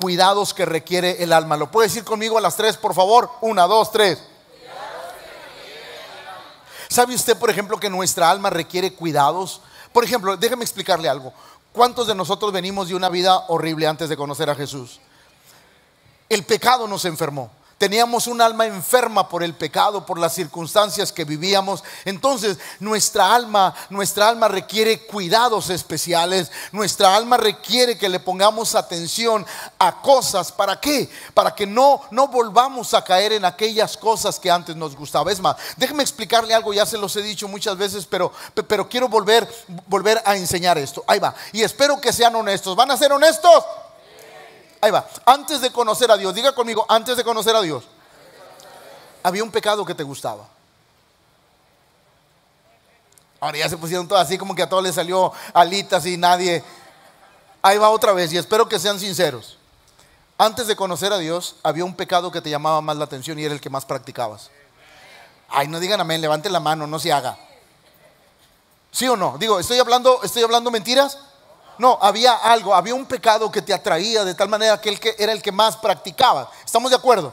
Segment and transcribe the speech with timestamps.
[0.00, 1.56] cuidados que requiere el alma.
[1.56, 3.30] ¿Lo puede decir conmigo a las tres, por favor?
[3.40, 4.22] Una, dos, tres.
[6.88, 9.60] ¿Sabe usted, por ejemplo, que nuestra alma requiere cuidados?
[9.92, 11.32] Por ejemplo, déjeme explicarle algo.
[11.72, 15.00] ¿Cuántos de nosotros venimos de una vida horrible antes de conocer a Jesús?
[16.28, 17.50] El pecado nos enfermó.
[17.78, 21.84] Teníamos un alma enferma por el pecado, por las circunstancias que vivíamos.
[22.06, 26.50] Entonces, nuestra alma, nuestra alma requiere cuidados especiales.
[26.72, 29.44] Nuestra alma requiere que le pongamos atención
[29.78, 30.52] a cosas.
[30.52, 31.10] ¿Para qué?
[31.34, 35.30] Para que no no volvamos a caer en aquellas cosas que antes nos gustaba.
[35.30, 38.32] Es más, déjeme explicarle algo, ya se los he dicho muchas veces, pero
[38.66, 39.46] pero quiero volver
[39.86, 41.04] volver a enseñar esto.
[41.06, 41.34] Ahí va.
[41.52, 42.74] Y espero que sean honestos.
[42.74, 43.64] ¿Van a ser honestos?
[44.86, 45.04] Ahí va.
[45.24, 47.82] Antes de conocer a Dios, diga conmigo, antes de conocer a Dios,
[49.24, 50.46] había un pecado que te gustaba.
[53.40, 56.62] Ahora ya se pusieron todos así como que a todos les salió alitas y nadie.
[57.62, 59.58] Ahí va otra vez y espero que sean sinceros.
[60.38, 63.44] Antes de conocer a Dios, había un pecado que te llamaba más la atención y
[63.44, 64.50] era el que más practicabas.
[65.48, 67.36] Ay, no digan amén, levanten la mano, no se haga.
[68.92, 69.36] ¿Sí o no?
[69.36, 71.18] Digo, ¿estoy hablando, estoy hablando mentiras?
[71.78, 75.32] No, había algo, había un pecado que te atraía de tal manera que, que era
[75.32, 76.50] el que más practicaba.
[76.64, 77.32] ¿Estamos de acuerdo?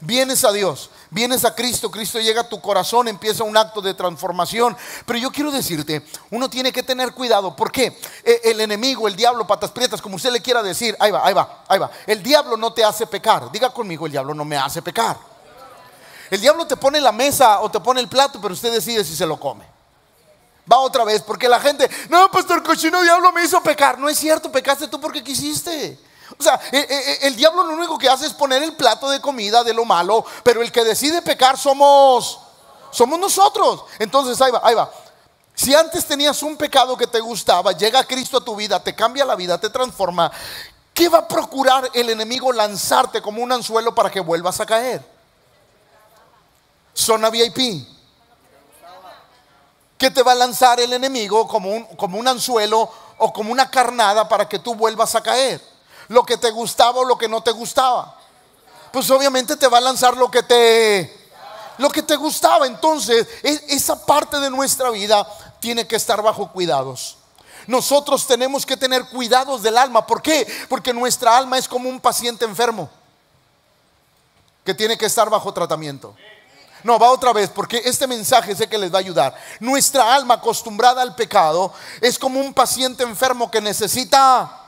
[0.00, 3.94] Vienes a Dios, vienes a Cristo, Cristo llega a tu corazón, empieza un acto de
[3.94, 4.76] transformación.
[5.04, 7.56] Pero yo quiero decirte, uno tiene que tener cuidado.
[7.56, 7.98] ¿Por qué?
[8.24, 11.34] E, el enemigo, el diablo, patas prietas, como usted le quiera decir, ahí va, ahí
[11.34, 11.90] va, ahí va.
[12.06, 13.50] El diablo no te hace pecar.
[13.50, 15.16] Diga conmigo, el diablo no me hace pecar.
[16.30, 19.16] El diablo te pone la mesa o te pone el plato, pero usted decide si
[19.16, 19.77] se lo come
[20.70, 23.98] va otra vez, porque la gente, no, pastor cochino diablo me hizo pecar.
[23.98, 25.98] No es cierto, pecaste tú porque quisiste.
[26.38, 29.08] O sea, eh, eh, eh, el, diablo lo único que hace es poner el plato
[29.08, 32.38] de comida de lo malo, pero el que decide pecar somos,
[32.90, 33.84] somos nosotros.
[33.98, 34.90] Entonces, ahí va, ahí va.
[35.54, 39.24] Si antes tenías un pecado que te gustaba, llega Cristo a tu vida, te cambia
[39.24, 40.30] la vida, te transforma,
[40.94, 45.04] ¿qué va a procurar el enemigo lanzarte como un anzuelo para que vuelvas a caer?
[46.94, 47.97] Zona VIP.
[49.98, 52.88] ¿Qué te va a lanzar el enemigo como un, como un anzuelo
[53.18, 55.60] o como una carnada para que tú vuelvas a caer.
[56.08, 58.16] Lo que te gustaba o lo que no te gustaba.
[58.92, 61.18] Pues obviamente te va a lanzar lo que te
[61.76, 62.66] lo que te gustaba.
[62.66, 65.26] Entonces, e, esa parte de nuestra vida
[65.60, 67.16] tiene que estar bajo cuidados.
[67.66, 70.06] Nosotros tenemos que tener cuidados del alma.
[70.06, 70.46] ¿Por qué?
[70.68, 72.88] Porque nuestra alma es como un paciente enfermo
[74.64, 76.14] que tiene que estar bajo tratamiento.
[76.84, 79.34] No, va otra vez, porque este mensaje sé que les va a ayudar.
[79.60, 84.58] Nuestra alma acostumbrada al pecado es como un paciente enfermo que necesita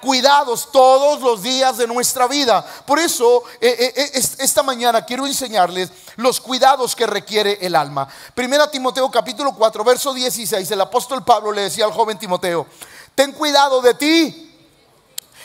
[0.00, 2.64] cuidados todos los días de nuestra vida.
[2.86, 8.08] Por eso, eh, eh, eh, esta mañana quiero enseñarles los cuidados que requiere el alma.
[8.34, 12.66] Primera Timoteo capítulo 4, verso 16, el apóstol Pablo le decía al joven Timoteo,
[13.14, 14.46] ten cuidado de ti.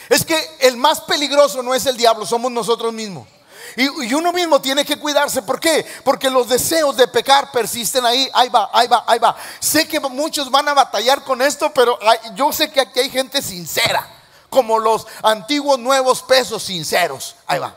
[0.10, 3.28] Es que el más peligroso no es el diablo, somos nosotros mismos.
[3.76, 5.42] Y, uno mismo tiene que cuidarse.
[5.42, 5.86] ¿Por qué?
[6.04, 8.30] Porque los deseos de pecar persisten ahí.
[8.34, 9.36] Ahí va, ahí va, ahí va.
[9.60, 12.00] Sé que muchos van a batallar con esto, pero
[12.36, 14.08] yo sé que aquí hay gente sincera.
[14.50, 17.36] Como los antiguos nuevos pesos sinceros.
[17.48, 17.76] Ahí va.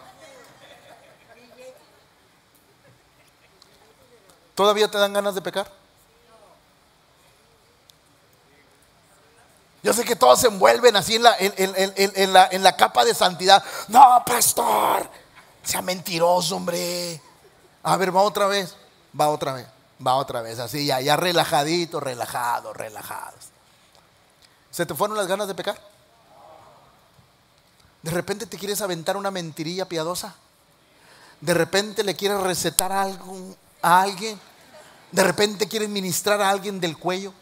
[4.55, 5.71] ¿Todavía te dan ganas de pecar?
[9.83, 13.15] Yo sé que todos se envuelven así en la, en, la, en la capa de
[13.15, 13.63] santidad.
[13.87, 15.09] No, pastor,
[15.69, 17.21] sea mentiroso, hombre.
[17.83, 18.75] A ver, va otra vez.
[19.19, 19.67] Va otra vez.
[20.05, 20.59] Va otra vez.
[20.59, 23.49] Así ya, ya relajadito, relajado, relajados.
[24.71, 25.79] ¿Se te fueron las ganas de pecar?
[28.01, 30.35] De repente te quieres aventar una mentirilla piadosa.
[31.43, 34.41] De repente le quieres recetar algo a alguien.
[35.13, 37.35] De repente quieres ministrar a alguien del cuello.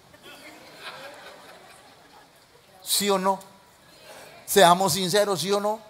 [2.82, 3.38] ¿Sí o no?
[4.46, 5.85] Seamos sinceros, ¿sí o no?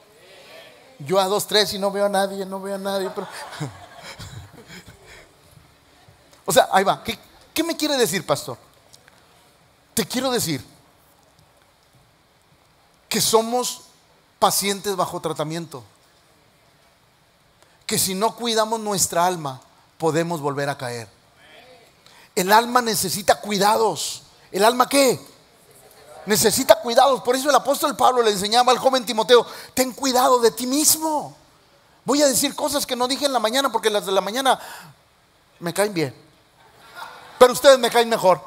[0.98, 3.10] Yo a dos, tres y no veo a nadie, no veo a nadie.
[3.14, 3.26] Pero...
[6.46, 7.02] o sea, ahí va.
[7.02, 7.18] ¿Qué,
[7.52, 8.56] ¿Qué me quiere decir, pastor?
[9.94, 10.64] Te quiero decir
[13.08, 13.82] que somos
[14.38, 15.84] pacientes bajo tratamiento.
[17.86, 19.60] Que si no cuidamos nuestra alma,
[19.98, 21.08] podemos volver a caer.
[22.34, 24.22] El alma necesita cuidados.
[24.52, 25.20] ¿El alma qué?
[26.26, 27.22] Necesita cuidados.
[27.22, 31.36] Por eso el apóstol Pablo le enseñaba al joven Timoteo, ten cuidado de ti mismo.
[32.04, 34.60] Voy a decir cosas que no dije en la mañana porque las de la mañana
[35.58, 36.14] me caen bien.
[37.38, 38.42] Pero ustedes me caen mejor.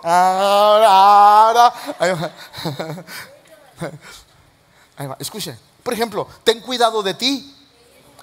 [5.20, 7.56] Escuche, por ejemplo, ten cuidado de ti.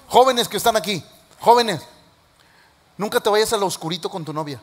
[0.09, 1.03] Jóvenes que están aquí,
[1.39, 1.81] jóvenes,
[2.95, 4.61] nunca te vayas al oscurito con tu novia.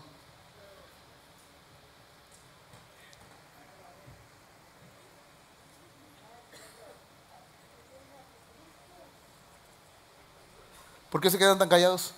[11.14, 12.12] ¿Por qué se quedan tan callados?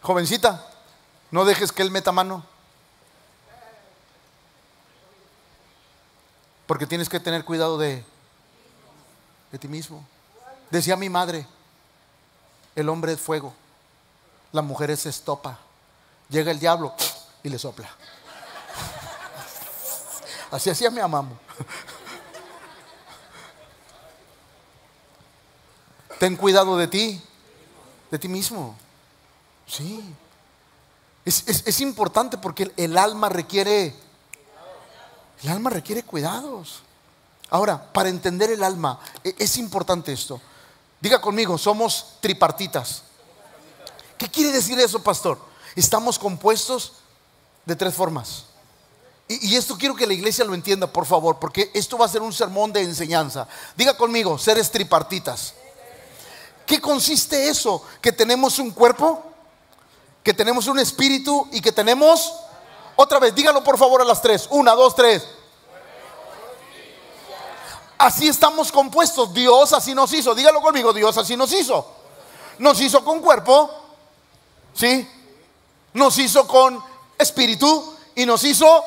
[0.00, 0.64] Jovencita,
[1.32, 2.44] no dejes que él meta mano.
[6.68, 8.04] Porque tienes que tener cuidado de,
[9.50, 10.06] de ti mismo.
[10.70, 11.48] Decía mi madre,
[12.76, 13.52] el hombre es fuego,
[14.52, 15.58] la mujer es estopa.
[16.28, 16.94] Llega el diablo
[17.42, 17.90] y le sopla.
[20.52, 21.26] Así hacía mi mamá.
[26.24, 27.20] Ten cuidado de ti,
[28.10, 28.74] de ti mismo.
[29.66, 30.02] Sí.
[31.22, 33.94] Es, importante porque el, alma requiere,
[35.42, 36.80] el alma requiere cuidados.
[37.50, 40.40] Ahora, para entender el alma, e, es importante esto.
[40.98, 43.02] Diga conmigo, somos tripartitas.
[44.16, 45.38] ¿Qué quiere decir eso, pastor?
[45.76, 46.94] Estamos compuestos
[47.66, 48.46] de tres formas.
[49.28, 52.22] Y, esto quiero que la iglesia lo entienda, por favor, porque esto va a ser
[52.22, 53.46] un sermón de enseñanza.
[53.76, 55.56] Diga conmigo, seres tripartitas.
[56.66, 57.82] ¿Qué consiste eso?
[58.00, 59.22] Que tenemos un cuerpo,
[60.22, 62.32] que tenemos un espíritu y que tenemos...
[62.96, 64.46] Otra vez, dígalo por favor a las tres.
[64.50, 65.26] Una, dos, tres.
[67.98, 69.32] Así estamos compuestos.
[69.34, 70.34] Dios así nos hizo.
[70.34, 71.86] Dígalo conmigo, Dios así nos hizo.
[72.58, 73.70] Nos hizo con cuerpo,
[74.74, 75.08] ¿sí?
[75.92, 76.82] Nos hizo con
[77.18, 78.84] espíritu y nos hizo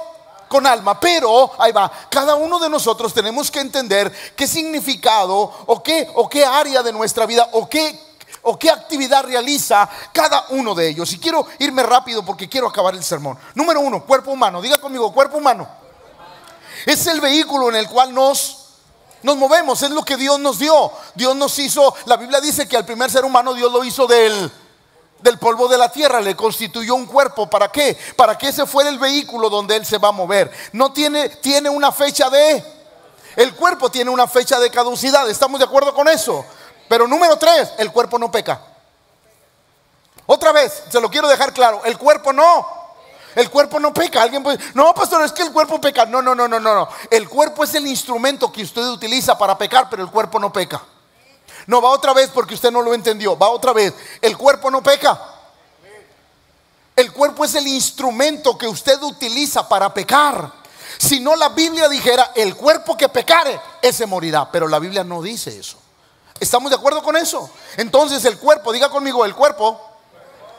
[0.48, 1.00] con alma.
[1.00, 6.30] Pero, ahí va, cada uno de nosotros tenemos que entender qué significado o qué, o
[6.30, 8.00] qué área de nuestra vida o qué,
[8.44, 11.12] o qué actividad realiza cada uno de ellos.
[11.14, 13.38] Y quiero irme rápido porque quiero acabar el sermón.
[13.56, 14.62] Número uno, cuerpo humano.
[14.62, 15.68] Diga conmigo, cuerpo humano.
[16.86, 18.64] Es el vehículo en el cual nos
[19.24, 20.92] nos movemos, es lo que Dios nos dio.
[21.16, 24.52] Dios nos hizo, la Biblia dice que al primer ser humano Dios lo hizo del
[25.20, 27.50] del polvo de la tierra, le constituyó un cuerpo.
[27.50, 27.98] ¿Para qué?
[28.16, 30.52] Para que ese fuera el vehículo donde él se va a mover.
[30.74, 32.64] No tiene, tiene una fecha de...
[33.36, 35.30] El cuerpo tiene una fecha de caducidad.
[35.30, 36.44] ¿Estamos de acuerdo con eso?
[36.88, 38.60] Pero número tres, el cuerpo no peca.
[40.26, 42.78] Otra vez, se lo quiero dejar claro, el cuerpo no.
[43.36, 44.24] El cuerpo no peca.
[44.24, 46.06] Alguien puede, no, pastor, es que el cuerpo peca.
[46.06, 46.90] No, no, no, no, no, no.
[47.12, 50.82] El cuerpo es el instrumento que usted utiliza para pecar, pero el cuerpo no peca.
[51.68, 53.38] No, va otra vez porque usted no lo entendió.
[53.38, 53.94] Va otra vez.
[54.22, 55.20] El cuerpo no peca.
[56.96, 60.52] El cuerpo es el instrumento que usted utiliza para pecar.
[60.98, 64.50] Si no la Biblia dijera, el cuerpo que pecare, ese morirá.
[64.52, 65.78] Pero la Biblia no dice eso.
[66.40, 67.50] ¿Estamos de acuerdo con eso?
[67.76, 69.80] Entonces el cuerpo, diga conmigo, el cuerpo.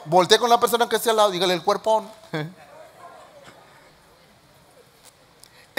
[0.05, 2.05] Voltee con la persona que esté al lado, dígale el cuerpo.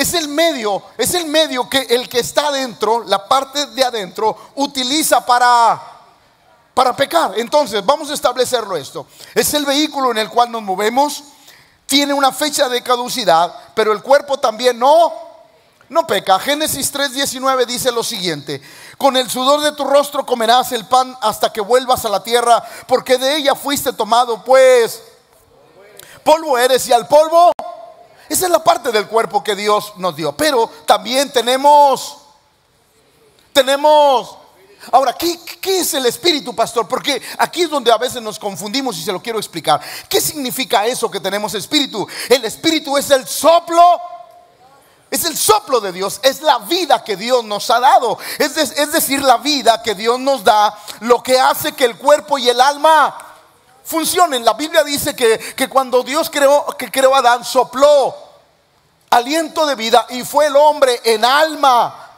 [0.00, 4.34] Es el medio, es el medio que el que está adentro, la parte de adentro,
[4.54, 5.78] utiliza para,
[6.72, 7.34] para pecar.
[7.36, 9.06] Entonces, vamos a establecerlo esto.
[9.34, 11.22] Es el vehículo en el cual nos movemos,
[11.84, 15.12] tiene una fecha de caducidad, pero el cuerpo también no,
[15.90, 16.38] no peca.
[16.38, 18.62] Génesis 3:19 dice lo siguiente,
[18.96, 22.64] con el sudor de tu rostro comerás el pan hasta que vuelvas a la tierra,
[22.86, 25.02] porque de ella fuiste tomado, pues
[26.24, 27.52] polvo eres y al polvo
[28.30, 30.30] esa es la parte del cuerpo que Dios nos dio.
[30.36, 32.18] Pero también tenemos,
[33.52, 34.36] tenemos,
[34.92, 36.86] ahora, ¿qué, ¿qué, es el espíritu, pastor?
[36.86, 39.80] Porque aquí es donde a veces nos confundimos y se lo quiero explicar.
[40.08, 42.06] ¿Qué significa eso que tenemos espíritu?
[42.28, 44.00] El espíritu es el soplo.
[45.10, 48.16] Es el soplo de Dios, es la vida que Dios nos ha dado.
[48.38, 48.54] Es
[48.92, 52.60] decir, la vida que Dios nos da, lo que hace que el cuerpo y el
[52.60, 53.29] alma
[53.90, 54.44] funcionen.
[54.44, 58.14] La Biblia dice que, cuando Dios creó, que creó a Adán, sopló
[59.10, 62.08] aliento de vida y fue el hombre en alma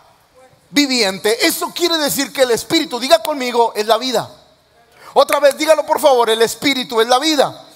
[0.69, 1.47] viviente.
[1.47, 4.29] Eso quiere decir que el espíritu, diga conmigo, es la vida.
[5.15, 7.67] Otra vez, dígalo por favor, el espíritu es la vida.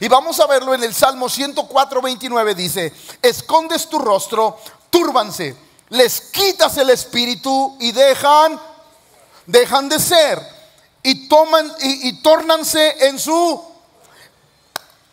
[0.00, 4.58] Y vamos a verlo en el Salmo 104, 29, dice, escondes tu rostro,
[4.90, 5.56] túrbanse,
[5.88, 8.60] les quitas el espíritu y dejan,
[9.46, 10.55] dejan de ser
[11.06, 13.64] y toman y, tórnanse en su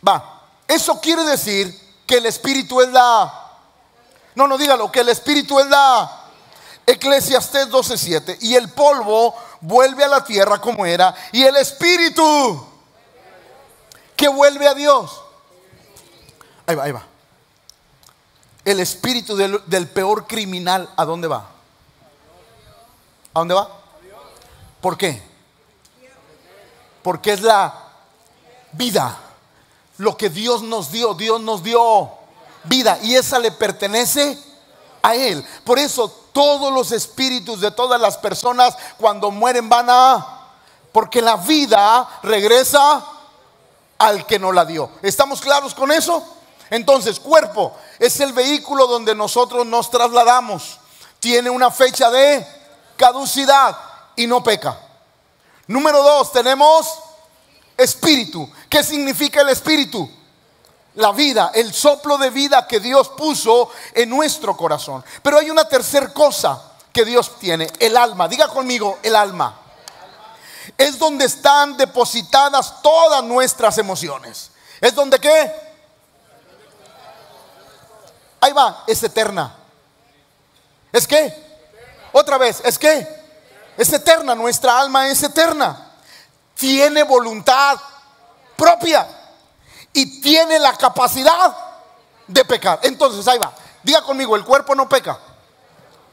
[0.05, 0.41] va.
[0.67, 3.31] Eso quiere decir que el espíritu es la
[4.33, 6.21] No, no dígalo, que el espíritu es la
[6.87, 12.67] Eclesiastés 12:7 y el polvo vuelve a la tierra como era y el espíritu
[14.15, 15.21] que vuelve a Dios.
[16.65, 17.05] Ahí va, ahí va.
[18.65, 21.51] El espíritu del, del peor criminal, ¿a dónde va?
[23.35, 23.69] ¿A dónde va?
[24.81, 25.32] ¿Por qué?
[27.03, 27.73] Porque es la
[28.71, 29.17] vida.
[29.97, 32.09] Lo que Dios nos dio, Dios nos dio
[32.63, 34.37] vida y esa le pertenece
[35.01, 35.45] a Él.
[35.63, 40.39] Por eso todos los espíritus de todas las personas cuando mueren van a...
[40.91, 43.03] Porque la vida regresa
[43.97, 44.89] al que nos la dio.
[45.01, 46.23] ¿Estamos claros con eso?
[46.69, 50.79] Entonces, cuerpo es el vehículo donde nosotros nos trasladamos.
[51.19, 52.45] Tiene una fecha de
[52.95, 53.77] caducidad
[54.15, 54.77] y no peca.
[55.67, 56.99] Número dos, tenemos
[57.77, 58.49] espíritu.
[58.69, 60.09] ¿Qué significa el espíritu?
[60.95, 65.03] La vida, el soplo de vida que Dios puso en nuestro corazón.
[65.21, 68.27] Pero hay una tercera cosa que Dios tiene, el alma.
[68.27, 69.59] Diga conmigo, el alma.
[70.77, 74.51] Es donde están depositadas todas nuestras emociones.
[74.79, 75.51] ¿Es donde qué?
[78.41, 79.55] Ahí va, es eterna.
[80.91, 81.33] ¿Es qué?
[82.11, 83.22] Otra vez, ¿es qué?
[83.77, 85.91] Es eterna, nuestra alma es eterna.
[86.55, 87.79] Tiene voluntad
[88.55, 89.07] propia
[89.91, 91.55] y tiene la capacidad
[92.27, 92.79] de pecar.
[92.83, 93.53] Entonces, ahí va.
[93.81, 95.19] Diga conmigo, el cuerpo no peca.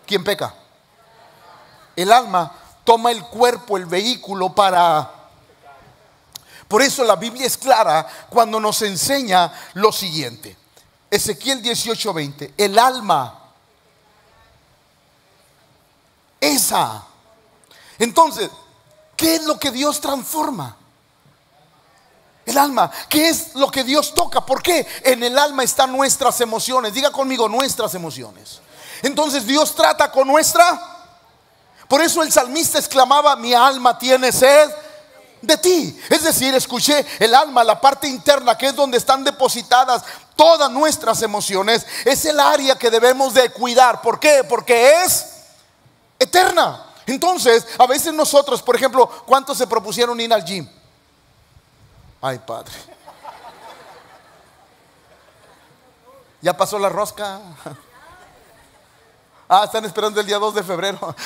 [0.06, 0.54] ¿Quién peca?
[1.94, 2.52] El alma
[2.84, 5.10] toma el cuerpo, el vehículo para...
[6.66, 10.56] Por eso la Biblia es clara cuando nos enseña lo siguiente.
[11.10, 13.40] Ezequiel 18:20, el alma
[16.40, 17.04] esa.
[18.00, 18.50] Entonces,
[19.14, 20.76] ¿qué es lo que Dios transforma?
[22.46, 22.90] El alma.
[23.08, 24.44] ¿Qué es lo que Dios toca?
[24.44, 24.86] ¿Por qué?
[25.04, 26.94] En el alma están nuestras emociones.
[26.94, 28.60] Diga conmigo, nuestras emociones.
[29.02, 30.96] Entonces Dios trata con nuestra...
[31.86, 34.70] Por eso el salmista exclamaba, mi alma tiene sed
[35.42, 36.00] de ti.
[36.08, 40.04] Es decir, escuché el alma, la parte interna, que es donde están depositadas
[40.36, 44.00] todas nuestras emociones, es el área que debemos de cuidar.
[44.00, 44.44] ¿Por qué?
[44.44, 45.26] Porque es
[46.18, 46.86] eterna.
[47.10, 50.68] Entonces, a veces nosotros, por ejemplo, ¿cuántos se propusieron ir al gym?
[52.20, 52.72] Ay, Padre.
[56.40, 57.40] ¿Ya pasó la rosca?
[59.52, 61.16] Ah, están esperando el día 2 de febrero.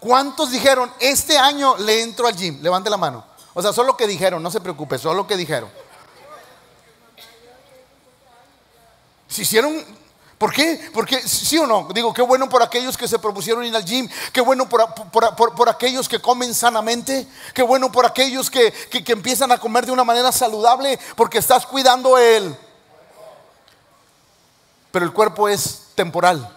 [0.00, 2.62] ¿Cuántos dijeron, este año le entro al gym?
[2.62, 3.22] Levante la mano.
[3.52, 5.70] O sea, solo que dijeron, no se preocupe, solo que dijeron.
[9.28, 9.84] Si hicieron
[10.38, 10.88] ¿Por qué?
[10.94, 14.08] Porque sí o no, digo, qué bueno por aquellos que se propusieron ir al gym,
[14.32, 19.58] qué bueno por, aquellos que comen sanamente, qué bueno por aquellos que, que, empiezan a
[19.58, 22.56] comer de una manera saludable, porque estás cuidando él.
[24.92, 26.56] Pero el cuerpo es temporal.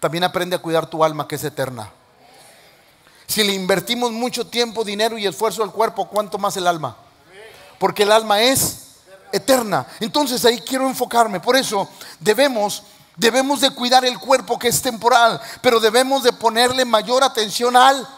[0.00, 1.92] También aprende a cuidar tu alma que es eterna.
[3.26, 6.96] Si le invertimos mucho tiempo, dinero y esfuerzo al cuerpo, ¿cuánto más el alma?
[7.78, 8.79] Porque el alma es
[9.32, 9.86] eterna.
[10.00, 11.40] Entonces ahí quiero enfocarme.
[11.40, 12.82] Por eso debemos
[13.16, 18.08] debemos de cuidar el cuerpo que es temporal, pero debemos de ponerle mayor atención al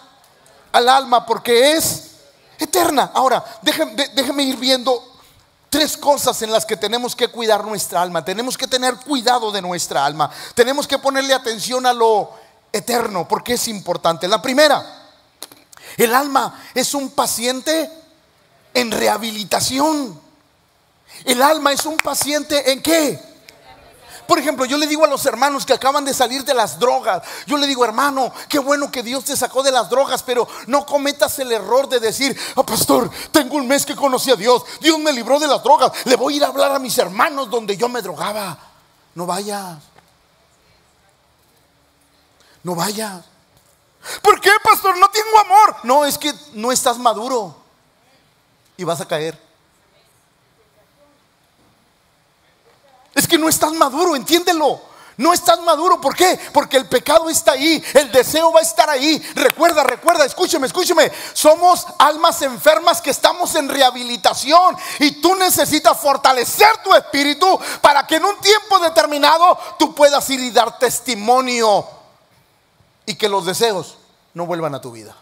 [0.72, 2.10] al alma porque es
[2.58, 3.10] eterna.
[3.14, 5.12] Ahora, déjeme, déjeme ir viendo
[5.68, 8.24] tres cosas en las que tenemos que cuidar nuestra alma.
[8.24, 10.30] Tenemos que tener cuidado de nuestra alma.
[10.54, 12.30] Tenemos que ponerle atención a lo
[12.72, 14.28] eterno porque es importante.
[14.28, 14.84] La primera,
[15.96, 17.90] el alma es un paciente
[18.74, 20.20] en rehabilitación.
[21.24, 23.32] El alma es un paciente en qué?
[24.26, 27.22] Por ejemplo, yo le digo a los hermanos que acaban de salir de las drogas,
[27.46, 30.86] yo le digo, hermano, qué bueno que Dios te sacó de las drogas, pero no
[30.86, 34.98] cometas el error de decir, ah, pastor, tengo un mes que conocí a Dios, Dios
[34.98, 37.76] me libró de las drogas, le voy a ir a hablar a mis hermanos donde
[37.76, 38.58] yo me drogaba.
[39.14, 39.78] No vayas.
[42.62, 43.24] No vayas.
[44.22, 44.96] ¿Por qué, pastor?
[44.98, 45.76] No tengo amor.
[45.82, 47.54] No, es que no estás maduro
[48.76, 49.51] y vas a caer.
[53.14, 54.92] Es que no estás maduro, entiéndelo.
[55.18, 56.38] No estás maduro, ¿por qué?
[56.52, 59.18] Porque el pecado está ahí, el deseo va a estar ahí.
[59.34, 61.12] Recuerda, recuerda, escúcheme, escúcheme.
[61.34, 68.16] Somos almas enfermas que estamos en rehabilitación y tú necesitas fortalecer tu espíritu para que
[68.16, 71.86] en un tiempo determinado tú puedas ir y dar testimonio
[73.04, 73.98] y que los deseos
[74.32, 75.14] no vuelvan a tu vida.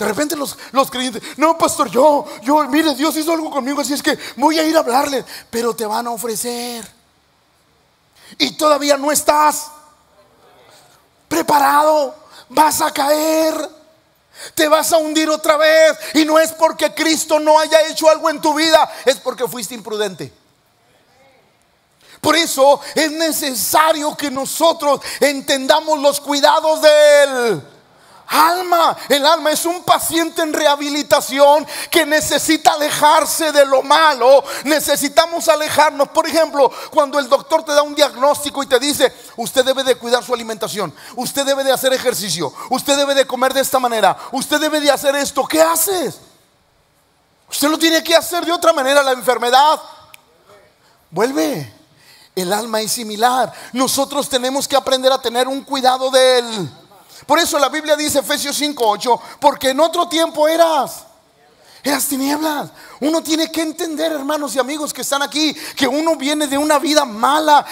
[0.00, 3.92] De repente los, los creyentes, no, pastor, yo, yo, mire, Dios hizo algo conmigo, así
[3.92, 6.90] es que voy a ir a hablarle, pero te van a ofrecer.
[8.38, 9.66] Y todavía no estás
[11.28, 12.14] preparado,
[12.48, 13.80] vas a caer.
[14.54, 15.98] Te vas a hundir otra vez.
[16.14, 19.74] Y no es porque Cristo no haya hecho algo en tu vida, es porque fuiste
[19.74, 20.32] imprudente.
[22.22, 27.62] Por eso es necesario que nosotros entendamos los cuidados de Él
[28.30, 28.96] alma.
[29.08, 34.42] El alma es un paciente en rehabilitación que necesita alejarse de lo malo.
[34.64, 36.08] Necesitamos alejarnos.
[36.08, 39.96] Por ejemplo, cuando el doctor te da un diagnóstico y te dice, usted debe de
[39.96, 44.16] cuidar su alimentación, usted debe de hacer ejercicio, usted debe de comer de esta manera,
[44.32, 45.44] usted debe de hacer esto.
[45.46, 46.20] ¿Qué haces?
[47.50, 49.02] Usted lo tiene que hacer de otra manera.
[49.02, 49.80] La enfermedad
[51.10, 51.74] vuelve.
[52.36, 53.52] El alma es similar.
[53.72, 56.70] Nosotros tenemos que aprender a tener un cuidado de él.
[57.26, 61.06] Por eso la Biblia dice Efesios 5:8, porque en otro tiempo eras
[61.82, 62.70] en las tinieblas.
[63.00, 66.78] Uno tiene que entender, hermanos y amigos que están aquí, que uno viene de una
[66.78, 67.64] vida mala,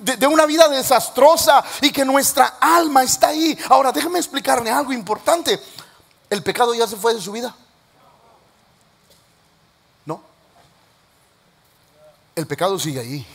[0.00, 3.58] de, una vida desastrosa y que nuestra alma está ahí.
[3.68, 5.60] Ahora, déjame explicarle algo importante.
[6.28, 7.54] ¿El pecado ya se fue de su vida?
[10.06, 10.22] No.
[12.34, 13.26] El pecado sigue ahí.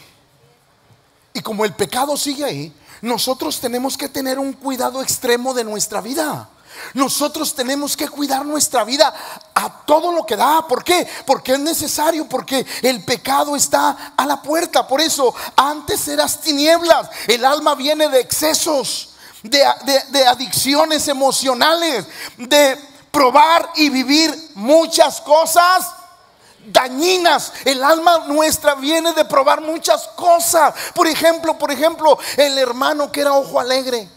[1.34, 2.74] Y como el pecado sigue ahí,
[3.06, 6.50] nosotros tenemos que tener un cuidado extremo de nuestra vida.
[6.96, 9.14] Nosotros tenemos que cuidar nuestra vida
[9.54, 10.68] a todo lo que da.
[10.68, 11.08] ¿Por qué?
[11.24, 14.88] Porque es necesario, porque el pecado está a la puerta.
[14.88, 17.08] Por eso, antes eras tinieblas.
[17.28, 19.10] El alma viene de excesos,
[19.44, 19.64] de,
[20.10, 22.08] de adicciones emocionales,
[22.38, 22.76] de
[23.12, 25.92] probar y vivir muchas cosas
[26.68, 27.54] dañinas.
[27.66, 30.74] El alma nuestra viene de probar muchas cosas.
[30.94, 34.10] Por ejemplo, por ejemplo, el hermano que era ojo alegre.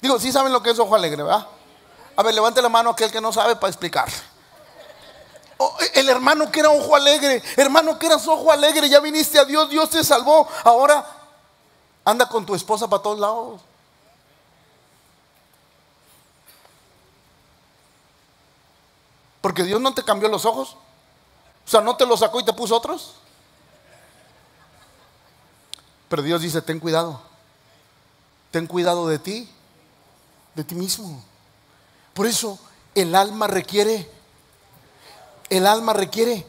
[0.00, 1.46] Digo, sí saben lo que es ojo alegre, ¿verdad?
[2.16, 4.08] A ver, levante la mano aquel que no sabe para explicar.
[5.94, 9.68] el hermano que era ojo alegre, hermano que eras ojo alegre, ya viniste a Dios,
[9.68, 10.48] Dios te salvó.
[10.64, 11.04] Ahora
[12.04, 13.60] anda con tu esposa para todos lados.
[19.46, 20.70] Porque Dios no te cambió los ojos.
[21.64, 23.12] O sea, no te los sacó y te puso otros.
[26.08, 27.20] Pero Dios dice, ten cuidado.
[28.50, 29.48] Ten cuidado de ti
[30.56, 31.22] de ti mismo.
[32.12, 32.58] Por eso
[32.92, 34.10] el alma requiere,
[35.48, 36.44] el alma requiere,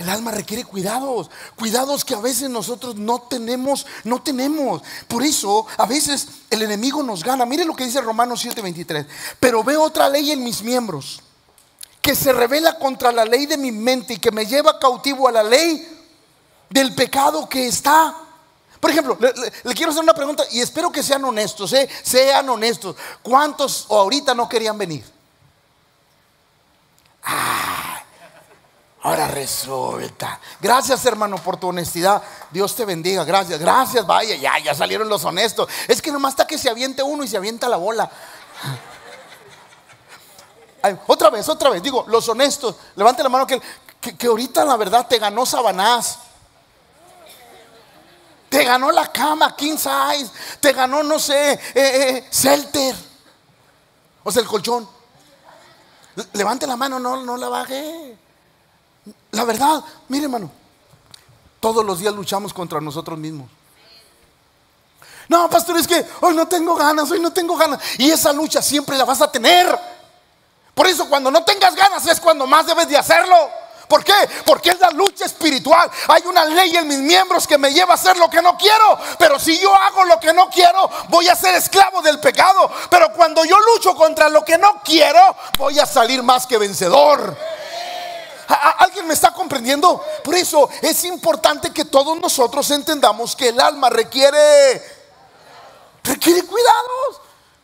[0.00, 4.82] el alma requiere cuidados, cuidados que a veces nosotros no tenemos, no tenemos.
[5.06, 7.46] Por eso a veces el enemigo nos gana.
[7.46, 9.06] Mire lo que dice Romanos 7:23.
[9.38, 11.22] Pero veo otra ley en mis miembros
[12.02, 15.32] que se revela contra la ley de mi mente y que me lleva cautivo a
[15.32, 15.88] la ley
[16.68, 18.16] del pecado que está
[18.82, 21.88] por ejemplo, le, quiero hacer una pregunta y espero que sean honestos, ¿eh?
[22.02, 22.96] sean honestos.
[23.22, 25.04] ¿Cuántos ahorita no querían venir?
[29.02, 30.40] ahora resulta.
[30.60, 32.24] Gracias, hermano, por tu honestidad.
[32.50, 33.22] Dios te bendiga.
[33.22, 34.04] Gracias, gracias.
[34.04, 35.68] Vaya, ya, ya salieron los honestos.
[35.86, 38.10] Es que nomás está que se aviente uno y se avienta la bola.
[41.06, 41.82] Otra vez, otra vez.
[41.82, 42.76] Digo, los honestos.
[42.96, 43.60] Levante la mano que,
[44.00, 46.18] que, ahorita la verdad te ganó Sabanás.
[48.48, 50.30] Te ganó la cama king size.
[50.60, 52.94] Te ganó, no sé, eh, eh
[54.24, 54.88] O sea, el colchón.
[56.34, 58.18] Levante la mano, no, no la baje.
[59.30, 60.50] La verdad, mire hermano,
[61.58, 63.48] todos los días luchamos contra nosotros mismos.
[65.28, 67.80] No, pastor, es que hoy no tengo ganas, hoy no tengo ganas.
[67.98, 69.66] Y esa lucha siempre la vas a tener.
[70.74, 73.50] Por eso cuando no tengas ganas es cuando más debes de hacerlo.
[73.92, 74.14] ¿Por qué?
[74.46, 75.90] Porque es la lucha espiritual.
[76.08, 78.98] Hay una ley en mis miembros que me lleva a hacer lo que no quiero.
[79.18, 82.70] Pero si yo hago lo que no quiero, voy a ser esclavo del pecado.
[82.88, 87.36] Pero cuando yo lucho contra lo que no quiero, voy a salir más que vencedor.
[88.78, 90.02] ¿Alguien me está comprendiendo?
[90.24, 94.82] Por eso es importante que todos nosotros entendamos que el alma requiere
[96.02, 97.20] requiere cuidados.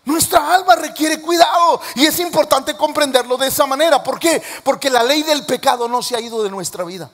[0.08, 4.02] Nuestra alma requiere cuidado y es importante comprenderlo de esa manera.
[4.02, 4.42] ¿Por qué?
[4.64, 7.10] Porque la ley del pecado no se ha ido de nuestra vida.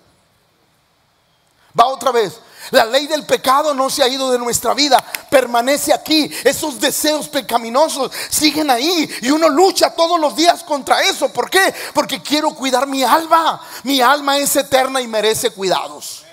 [1.78, 2.38] Va otra vez.
[2.70, 6.30] La ley del pecado no se ha ido de nuestra vida, permanece aquí.
[6.44, 11.32] Esos deseos pecaminosos siguen ahí y uno lucha todos los días contra eso.
[11.32, 11.74] ¿Por qué?
[11.92, 13.60] Porque quiero cuidar mi alma.
[13.82, 16.23] Mi alma es eterna y merece cuidados.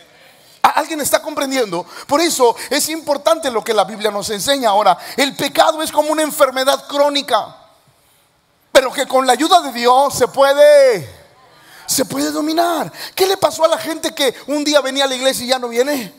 [0.62, 1.86] ¿Alguien está comprendiendo?
[2.08, 4.98] Por eso es importante lo que la Biblia nos enseña ahora.
[5.18, 7.56] El pecado es como una enfermedad crónica,
[8.72, 11.22] pero que con la ayuda de Dios se puede
[11.92, 12.92] se puede dominar.
[13.14, 15.60] ¿Qué le pasó a la gente que un día venía a la iglesia y ya
[15.60, 16.14] no viene?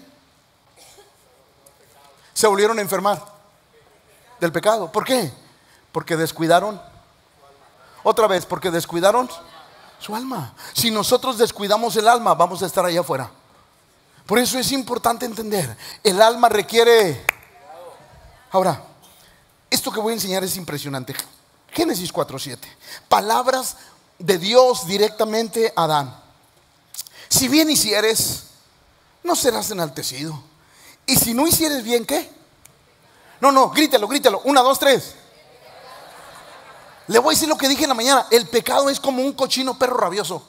[2.34, 3.24] Se volvieron a enfermar
[4.38, 4.92] del pecado.
[4.92, 5.32] ¿Por qué?
[5.90, 6.80] Porque descuidaron.
[8.02, 9.30] Otra vez, porque descuidaron
[9.98, 10.54] su alma.
[10.74, 13.30] Si nosotros descuidamos el alma, vamos a estar allá afuera.
[14.26, 17.24] Por eso es importante entender, el alma requiere...
[18.50, 18.82] Ahora,
[19.70, 21.14] esto que voy a enseñar es impresionante.
[21.70, 22.58] Génesis 4.7.
[23.08, 23.76] Palabras
[24.18, 26.22] de Dios directamente a Adán.
[27.28, 28.44] Si bien hicieres,
[29.24, 30.42] no serás enaltecido.
[31.06, 32.30] Y si no hicieres bien, ¿qué?
[33.40, 34.42] No, no, grítelo, grítelo.
[34.44, 35.14] Una, dos, tres.
[37.08, 38.26] Le voy a decir lo que dije en la mañana.
[38.30, 40.46] El pecado es como un cochino perro rabioso.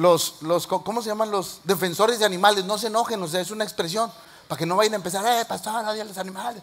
[0.00, 1.30] Los, los, ¿cómo se llaman?
[1.30, 4.10] Los defensores de animales, no se enojen, o sea, es una expresión,
[4.48, 6.62] para que no vayan a empezar, eh, pastor, nadie a los animales.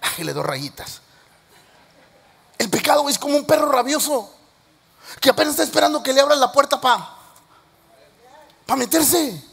[0.00, 1.02] Bájale dos rayitas.
[2.56, 4.32] El pecado es como un perro rabioso,
[5.20, 7.10] que apenas está esperando que le abran la puerta para
[8.64, 9.44] pa meterse.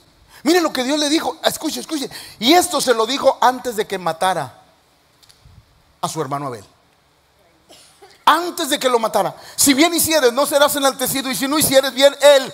[0.43, 2.09] Miren lo que Dios le dijo, escuche, escuche.
[2.39, 4.61] Y esto se lo dijo antes de que matara
[5.99, 6.63] a su hermano Abel.
[8.23, 11.93] antes de que lo matara, si bien hicieres, no serás enaltecido, y si no hicieres
[11.93, 12.53] bien, Él,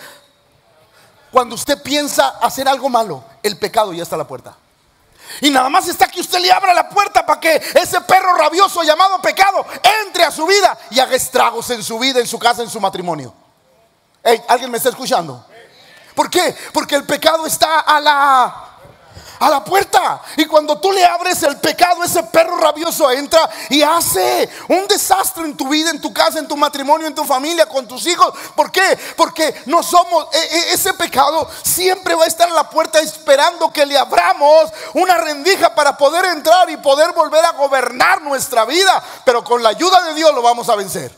[1.35, 4.55] cuando usted piensa hacer algo malo, el pecado ya está a la puerta.
[5.41, 8.81] Y nada más está que usted le abra la puerta para que ese perro rabioso
[8.83, 9.65] llamado pecado
[10.01, 12.79] entre a su vida y haga estragos en su vida, en su casa, en su
[12.79, 13.33] matrimonio.
[14.47, 15.45] ¿Alguien me está escuchando?
[16.15, 16.55] ¿Por qué?
[16.71, 18.64] Porque el pecado está a la
[19.45, 20.21] a la puerta.
[20.37, 25.43] Y cuando tú le abres el pecado, ese perro rabioso entra y hace un desastre
[25.45, 28.33] en tu vida, en tu casa, en tu matrimonio, en tu familia, con tus hijos.
[28.55, 28.97] ¿Por qué?
[29.15, 33.71] Porque no somos, e, e, ese pecado siempre va a estar a la puerta esperando
[33.71, 39.03] que le abramos una rendija para poder entrar y poder volver a gobernar nuestra vida.
[39.25, 41.15] Pero con la ayuda de Dios lo vamos a vencer.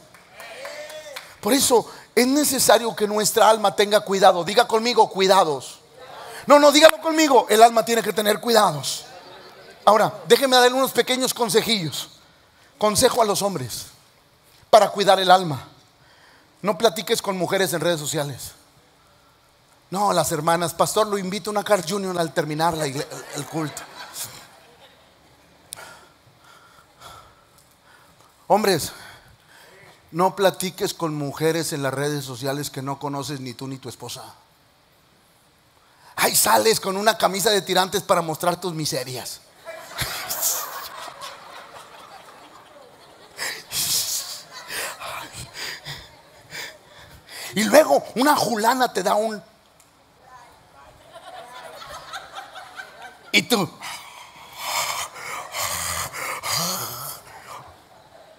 [1.40, 4.44] Por eso es necesario que nuestra alma tenga cuidado.
[4.44, 5.77] Diga conmigo, cuidados.
[6.48, 7.46] No, no, dígalo conmigo.
[7.50, 9.06] El alma tiene que tener cuidados.
[9.86, 12.10] Ahora, déjeme darle unos pequeños consejillos.
[12.78, 13.88] Consejo a los hombres
[14.70, 15.68] para cuidar el alma.
[16.62, 18.54] No platiques con mujeres en redes sociales.
[19.90, 23.82] No, las hermanas, pastor, lo invito a una Car Junior al terminar el culto.
[28.48, 28.92] Hombres,
[30.12, 33.90] no platiques con mujeres en las redes sociales que no conoces ni tú ni tu
[33.90, 34.24] esposa.
[36.28, 39.40] Ahí sales con una camisa de tirantes para mostrar tus miserias.
[47.56, 49.42] Y luego una julana te da un...
[53.32, 53.70] Y tú...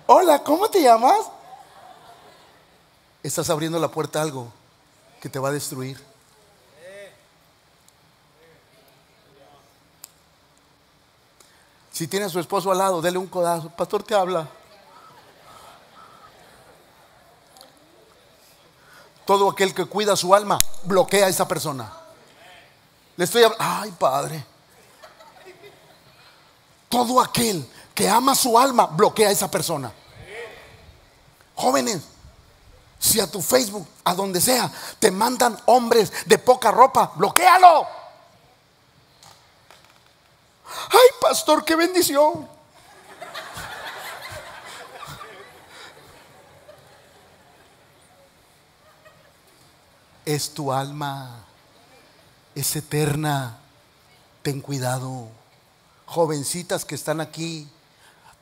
[0.04, 1.20] Hola, ¿cómo te llamas?
[3.22, 4.52] Estás abriendo la puerta a algo
[5.22, 6.17] que te va a destruir.
[11.98, 13.70] Si tiene a su esposo al lado, dele un codazo.
[13.70, 14.46] Pastor te habla.
[19.24, 21.92] Todo aquel que cuida su alma bloquea a esa persona.
[23.16, 23.64] Le estoy hablando.
[23.64, 24.46] Ay, Padre.
[26.88, 29.92] Todo aquel que ama su alma bloquea a esa persona.
[31.56, 32.02] Jóvenes,
[32.96, 37.97] si a tu Facebook, a donde sea, te mandan hombres de poca ropa, bloquealo.
[40.90, 42.48] Ay, pastor, qué bendición.
[50.24, 51.44] Es tu alma,
[52.54, 53.58] es eterna.
[54.42, 55.28] Ten cuidado.
[56.04, 57.68] Jovencitas que están aquí,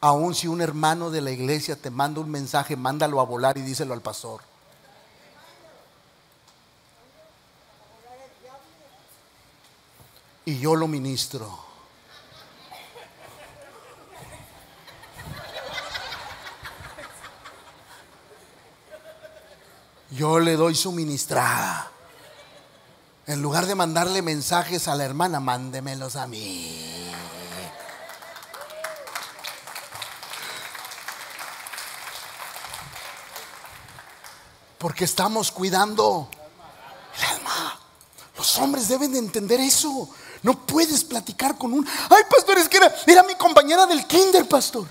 [0.01, 3.63] aun si un hermano de la iglesia te manda un mensaje, mándalo a volar y
[3.63, 4.41] díselo al pastor.
[10.45, 11.76] Y yo lo ministro.
[20.17, 21.91] Yo le doy su ministrada.
[23.27, 27.11] En lugar de mandarle mensajes a la hermana, mándemelos a mí.
[34.79, 36.29] Porque estamos cuidando
[37.19, 37.79] el alma.
[38.37, 40.09] Los hombres deben de entender eso.
[40.43, 41.87] No puedes platicar con un...
[42.09, 44.87] Ay, pastor, es que era, era mi compañera del kinder, pastor.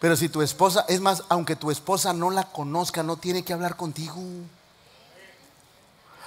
[0.00, 3.52] Pero si tu esposa, es más, aunque tu esposa no la conozca, no tiene que
[3.52, 4.16] hablar contigo.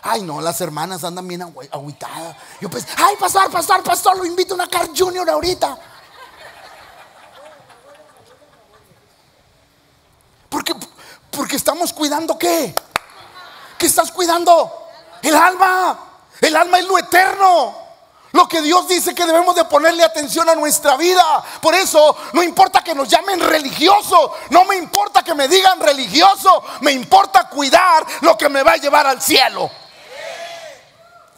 [0.03, 2.37] Ay, no, las hermanas andan bien agüitadas.
[2.61, 5.77] Yo pues, ay, pastor, pastor, pastor, lo invito a una Car Junior ahorita.
[10.49, 10.75] Porque,
[11.31, 12.75] porque estamos cuidando qué?
[13.79, 14.71] ¿Qué estás cuidando?
[15.23, 15.99] El alma.
[16.41, 17.82] El alma es lo eterno.
[18.33, 21.23] Lo que Dios dice que debemos de ponerle atención a nuestra vida.
[21.61, 26.63] Por eso no importa que nos llamen religioso, no me importa que me digan religioso,
[26.81, 29.69] me importa cuidar lo que me va a llevar al cielo.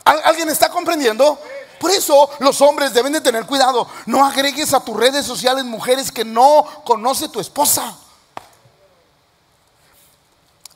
[0.05, 1.37] ¿Alguien está comprendiendo?
[1.81, 3.89] Por eso los hombres deben de tener cuidado.
[4.05, 7.93] No agregues a tus redes sociales mujeres que no conoce tu esposa.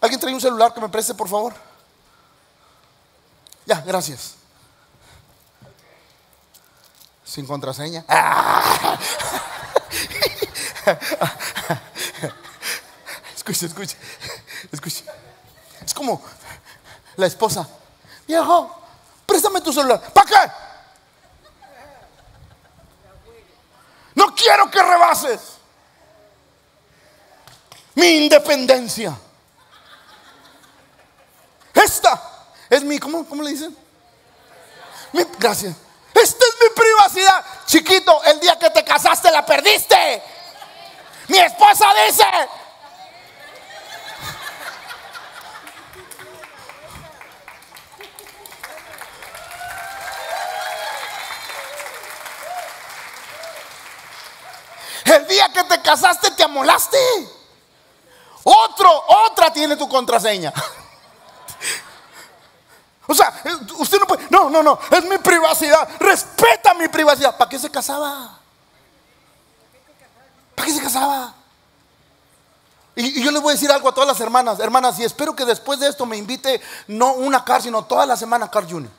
[0.02, 1.54] ¿Alguien trae un celular que me preste, por favor?
[3.66, 4.39] Ya, gracias.
[7.30, 8.04] Sin contraseña.
[13.36, 13.98] Escuche, escuche,
[14.72, 15.04] escuche.
[15.86, 16.20] Es como
[17.18, 17.68] la esposa.
[18.26, 18.82] Viejo,
[19.28, 20.12] préstame tu celular.
[20.12, 20.52] ¿Para qué?
[24.16, 25.40] No quiero que rebases
[27.94, 29.16] mi independencia.
[31.76, 32.22] Esta
[32.72, 33.78] es mi, ¿cómo, cómo le dicen?
[35.14, 35.89] Mi, gracias.
[36.22, 37.46] Esta es mi privacidad.
[37.66, 40.22] Chiquito, el día que te casaste la perdiste.
[41.28, 42.26] Mi esposa dice.
[55.06, 56.98] El día que te casaste te amolaste.
[58.44, 60.54] Otro, otra tiene tu contraseña.
[63.12, 63.34] O sea,
[63.80, 67.36] usted no puede, no, no, no, es mi privacidad, respeta mi privacidad.
[67.36, 68.38] ¿Para qué se casaba?
[70.54, 71.34] ¿Para qué se casaba?
[72.96, 75.44] Y, yo les voy a decir algo a todas las hermanas, hermanas, y espero que
[75.44, 78.92] después de esto me invite no una car, sino toda la semana Car Junior.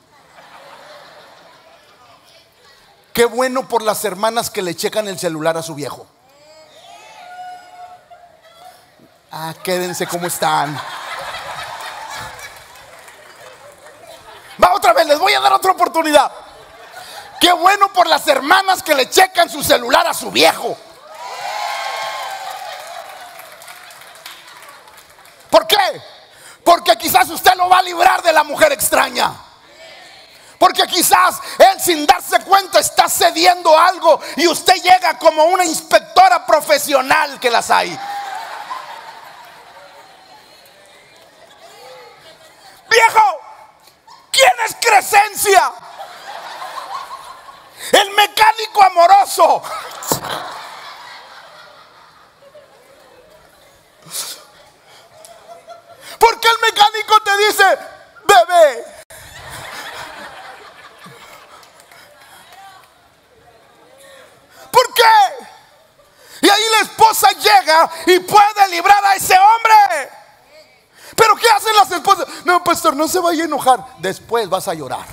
[3.13, 6.05] Qué bueno por las hermanas que le checan el celular a su viejo.
[9.31, 10.77] Ah, quédense como están.
[14.63, 16.31] Va otra vez, les voy a dar otra oportunidad.
[17.39, 20.77] Qué bueno por las hermanas que le checan su celular a su viejo.
[25.49, 26.01] ¿Por qué?
[26.63, 29.33] Porque quizás usted lo va a librar de la mujer extraña.
[30.59, 36.45] Porque quizás él sin darse cuenta está cediendo algo y usted llega como una inspectora
[36.45, 37.89] profesional que las hay.
[42.87, 43.39] Viejo,
[44.41, 45.71] ¿quién es Crescencia?
[47.91, 49.61] El mecánico amoroso.
[56.19, 57.77] Porque el mecánico te dice,
[58.25, 58.85] bebé,
[64.71, 65.03] ¿Por qué?
[66.41, 70.20] Y ahí la esposa llega y puede librar a ese hombre.
[71.15, 72.27] Pero ¿qué hacen las esposas?
[72.45, 73.85] No, pastor, no se vaya a enojar.
[73.99, 75.05] Después vas a llorar.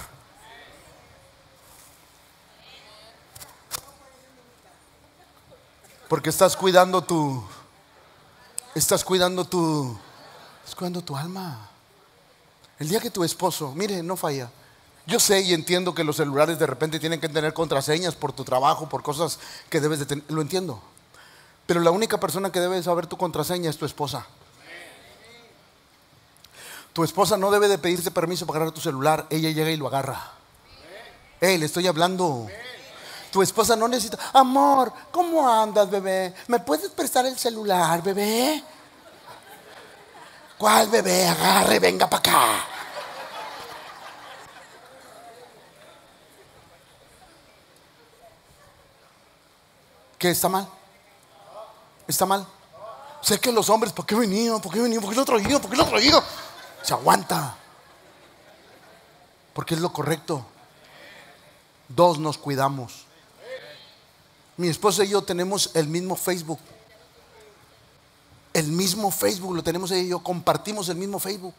[6.08, 7.44] Porque estás cuidando tu
[8.74, 9.96] estás cuidando tu
[10.60, 11.68] estás cuidando tu alma.
[12.78, 14.50] El día que tu esposo, mire, no falla.
[15.04, 18.44] Yo sé y entiendo que los celulares de repente tienen que tener contraseñas por tu
[18.44, 20.24] trabajo, por cosas que debes de tener.
[20.28, 20.80] Lo entiendo.
[21.66, 24.26] Pero la única persona que debe saber tu contraseña es tu esposa.
[26.98, 29.24] Tu esposa no debe de pedirte permiso para agarrar tu celular.
[29.30, 30.32] Ella llega y lo agarra.
[31.40, 32.48] Hey, le estoy hablando.
[33.30, 34.18] Tu esposa no necesita.
[34.32, 36.34] Amor, ¿cómo andas, bebé?
[36.48, 38.64] ¿Me puedes prestar el celular, bebé?
[40.58, 41.28] ¿Cuál bebé?
[41.28, 42.64] Agarre, venga para acá.
[50.18, 50.68] ¿Qué está mal?
[52.08, 52.44] ¿Está mal?
[53.20, 54.60] Sé que los hombres, ¿por qué venido?
[54.60, 55.00] ¿Por qué venido?
[55.00, 55.60] ¿Por qué lo traído?
[55.60, 56.24] ¿Por qué lo traído?
[56.82, 57.56] Se aguanta.
[59.52, 60.44] Porque es lo correcto.
[61.88, 63.06] Dos nos cuidamos.
[64.56, 66.60] Mi esposa y yo tenemos el mismo Facebook.
[68.52, 70.20] El mismo Facebook lo tenemos ella y yo.
[70.20, 71.54] Compartimos el mismo Facebook.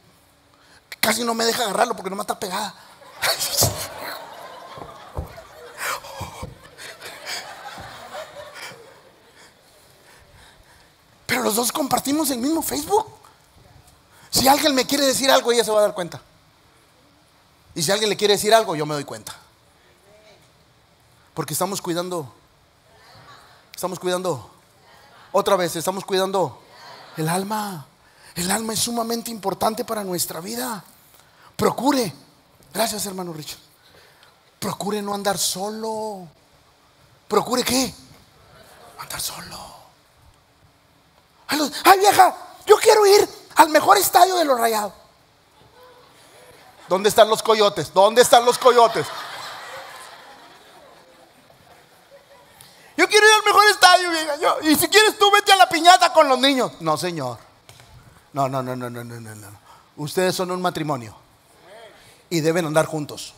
[1.00, 2.76] Casi no me deja agarrarlo porque no me está pegada.
[11.26, 13.19] Pero los dos compartimos el mismo Facebook.
[14.30, 16.22] Si alguien me quiere decir algo, ella se va a dar cuenta.
[17.76, 19.36] Y si alguien le quiere decir algo, yo me doy cuenta.
[21.34, 22.34] Porque estamos cuidando.
[23.74, 24.50] Estamos cuidando.
[25.32, 26.62] Otra vez, estamos cuidando
[27.18, 27.86] el alma.
[28.36, 30.84] El alma es sumamente importante para nuestra vida.
[31.56, 32.14] Procure.
[32.74, 33.60] Gracias, hermano Richard.
[34.60, 36.28] Procure no andar solo.
[37.28, 37.94] Procure qué?
[39.00, 39.58] andar solo.
[41.48, 43.28] Ay, vieja, yo quiero ir
[43.60, 44.94] al mejor estadio de los rayados.
[46.88, 47.94] ¿Dónde están los coyotes?
[47.94, 49.06] ¿Dónde están los coyotes?
[52.96, 54.36] Yo quiero ir al mejor estadio, vieja.
[54.62, 56.72] y si quieres tú vete a la piñata con los niños.
[56.80, 57.38] No, señor.
[58.32, 59.48] No, no, no, no, no, no, no.
[59.98, 61.14] Ustedes son un matrimonio.
[62.30, 63.34] Y deben andar juntos.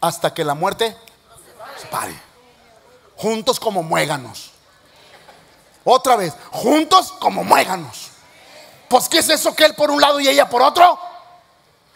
[0.00, 0.96] Hasta que la muerte
[1.80, 2.20] se pare.
[3.14, 4.50] Juntos como muéganos.
[5.84, 8.15] Otra vez, juntos como muéganos.
[8.88, 10.98] Pues, ¿qué es eso que él por un lado y ella por otro?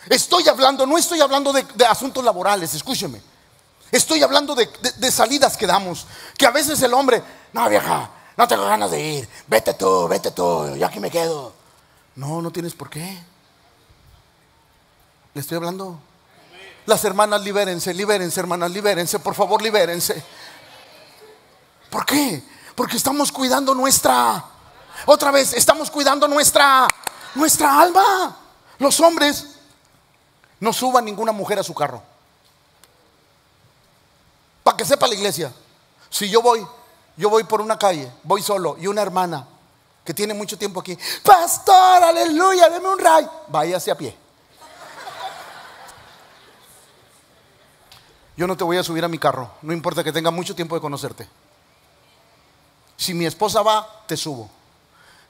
[0.08, 3.20] Estoy hablando, no estoy hablando de, asuntos laborales, escúcheme.
[3.92, 6.06] Estoy hablando de, de, salidas que damos.
[6.36, 7.22] Que a veces el hombre,
[7.52, 9.28] no vieja, no tengo ganas de ir.
[9.46, 11.52] Vete tú, vete tú, yo aquí me quedo.
[12.16, 13.20] No, no tienes por qué.
[15.34, 15.98] Le estoy hablando.
[16.86, 20.22] Las hermanas, libérense, libérense, hermanas, libérense, por favor, libérense.
[21.90, 22.42] ¿Por qué?
[22.74, 24.44] Porque estamos cuidando nuestra,
[25.06, 26.86] otra vez, estamos cuidando nuestra,
[27.34, 28.36] nuestra alma.
[28.78, 29.58] Los hombres
[30.58, 32.02] no suban ninguna mujer a su carro.
[34.62, 35.52] Para que sepa la iglesia,
[36.08, 36.66] si yo voy,
[37.16, 39.46] Yo voy por una calle, voy solo, y una hermana
[40.04, 44.16] que tiene mucho tiempo aquí, pastor, aleluya, deme un ray, váyase a pie.
[48.38, 50.74] Yo no te voy a subir a mi carro, no importa que tenga mucho tiempo
[50.74, 51.28] de conocerte.
[52.96, 54.48] Si mi esposa va, te subo.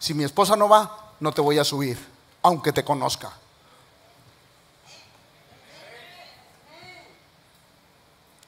[0.00, 1.98] Si mi esposa no va, no te voy a subir,
[2.42, 3.30] aunque te conozca.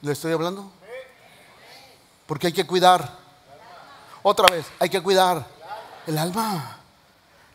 [0.00, 0.72] ¿Le estoy hablando?
[2.26, 3.18] Porque hay que cuidar.
[4.22, 5.46] Otra vez, hay que cuidar
[6.06, 6.78] el alma.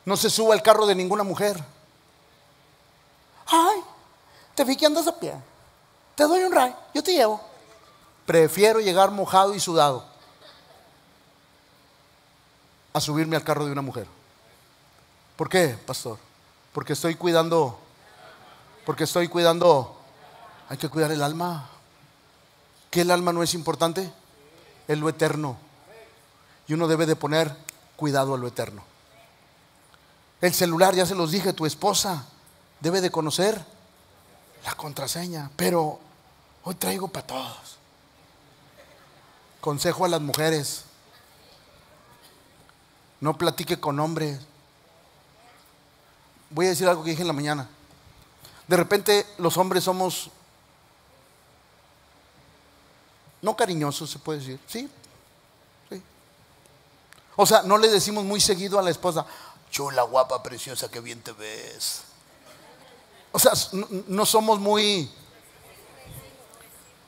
[0.06, 1.62] No se suba al carro de ninguna mujer.
[3.48, 3.82] Ay,
[4.54, 5.34] te vi que andas a pie.
[6.14, 7.42] Te doy un ray, yo te llevo.
[8.28, 10.17] Prefiero llegar mojado y sudado
[12.98, 14.08] a subirme al carro de una mujer.
[15.36, 16.18] ¿Por qué, pastor?
[16.74, 17.80] Porque estoy cuidando,
[18.86, 20.00] porque estoy cuidando,
[20.70, 21.70] hay que cuidar el alma.
[22.90, 24.12] ¿Que el alma no es importante?
[24.88, 25.58] Es lo eterno.
[26.68, 27.56] Y uno debe de poner
[27.96, 28.84] cuidado a lo eterno.
[30.42, 32.26] El celular, ya se los dije, tu esposa
[32.80, 33.64] debe de conocer
[34.66, 36.00] la contraseña, pero
[36.64, 37.78] hoy traigo para todos.
[39.62, 40.84] Consejo a las mujeres,
[43.20, 44.40] no platique con hombres.
[46.50, 47.70] Voy a decir algo que dije en la mañana.
[48.68, 50.30] De repente los hombres somos
[53.42, 54.60] no cariñosos, se puede decir.
[54.68, 54.90] Sí,
[57.40, 59.26] o sea, no le decimos muy seguido a la esposa,
[59.70, 62.02] chula, guapa, preciosa, qué bien te ves.
[63.32, 63.52] O sea,
[64.08, 65.10] no, somos muy...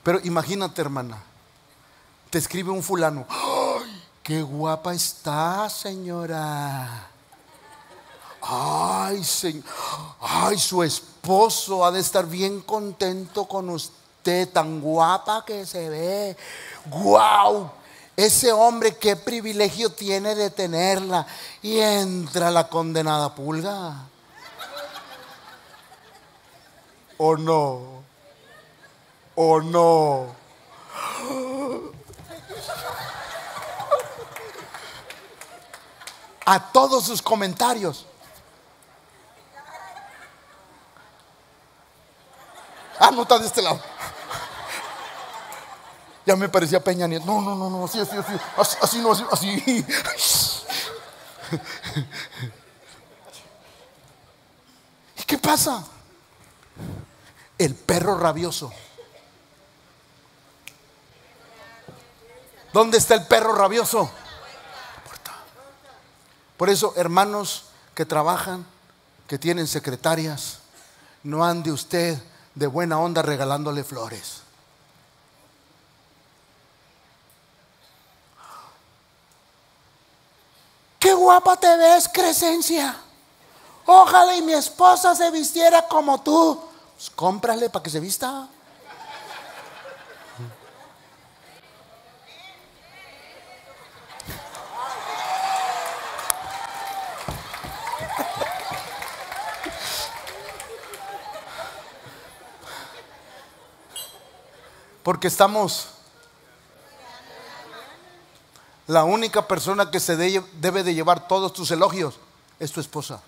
[0.04, 1.22] Pero imagínate, hermana,
[2.30, 3.59] te escribe un fulano, ¡ay,
[4.30, 7.08] qué guapa está, señora!
[8.40, 9.64] Ay, señor,
[10.22, 16.38] ay, su esposo ha de estar bien contento con usted, tan guapa que se ve.
[16.86, 17.72] ¡Guau!
[18.16, 21.26] Ese hombre qué privilegio tiene de tenerla.
[21.64, 23.96] Y entra la condenada pulga.
[27.18, 28.04] ¿O no?
[29.34, 30.28] ¿O no?
[36.52, 38.08] A todos sus comentarios.
[43.00, 43.80] Ah, no está de este lado.
[46.26, 47.24] Ya me parecía Peña Nieto.
[47.28, 48.34] No, no, no, no, así, así, así.
[48.58, 49.86] Así, así no, así, así.
[55.20, 55.86] ¿Y qué pasa?
[57.60, 58.74] El perro rabioso.
[62.74, 64.10] ¿Dónde está el perro rabioso?
[66.60, 67.64] Por eso, hermanos
[67.96, 68.66] que trabajan,
[69.28, 70.58] que tienen secretarias,
[71.24, 72.22] no ande usted
[72.54, 74.42] de buena onda regalándole flores.
[81.00, 82.94] Qué guapa te ves, Crescencia.
[83.86, 86.62] Ojalá y mi esposa se vistiera como tú.
[86.98, 88.50] Pues cómprale para que se vista.
[105.10, 105.88] Porque estamos
[108.86, 112.20] la única persona que se debe de llevar todos tus elogios
[112.60, 113.20] es tu esposa.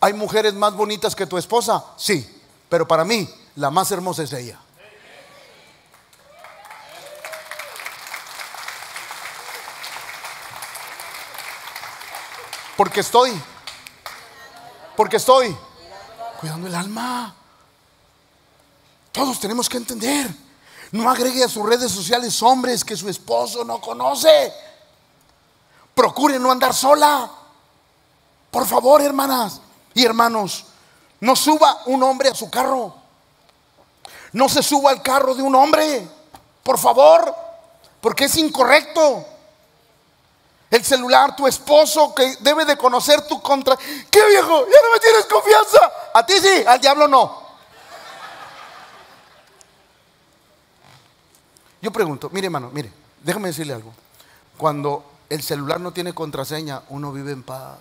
[0.00, 1.84] ¿Hay mujeres más bonitas que tu esposa?
[1.96, 4.60] Sí, pero para mí la más hermosa es ella.
[12.76, 13.32] Porque estoy,
[14.96, 15.56] porque estoy
[16.38, 17.34] cuidando el alma.
[19.18, 20.32] Todos tenemos que entender.
[20.92, 24.52] No agregue a sus redes sociales hombres que su esposo no conoce.
[25.92, 27.28] Procure no andar sola.
[28.48, 29.60] Por favor, hermanas
[29.92, 30.66] y hermanos,
[31.18, 32.94] no suba un hombre a su carro.
[34.34, 36.08] No se suba al carro de un hombre.
[36.62, 37.34] Por favor,
[38.00, 39.26] porque es incorrecto.
[40.70, 43.76] El celular, tu esposo que debe de conocer tu contra.
[43.76, 44.60] ¿Qué viejo?
[44.60, 45.92] Ya no me tienes confianza.
[46.14, 47.47] A ti sí, al diablo no.
[51.88, 52.92] Yo pregunto, mire hermano, mire,
[53.24, 53.94] déjame decirle algo.
[54.58, 57.78] Cuando el celular no tiene contraseña, uno vive en paz.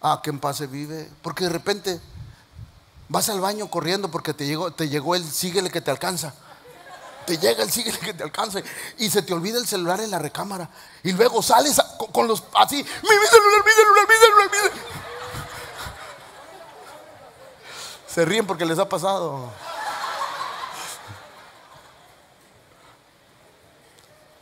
[0.00, 1.10] Ah, que en paz se vive.
[1.22, 2.00] Porque de repente
[3.08, 6.32] vas al baño corriendo porque te llegó, te llegó el síguele que te alcanza.
[7.26, 8.62] Te llega el síguele que te alcance
[8.98, 10.70] y se te olvida el celular en la recámara.
[11.02, 15.04] Y luego sales con, los así, mi, mi celular, mi celular, mi celular, mi celular.
[18.06, 19.50] Se ríen porque les ha pasado.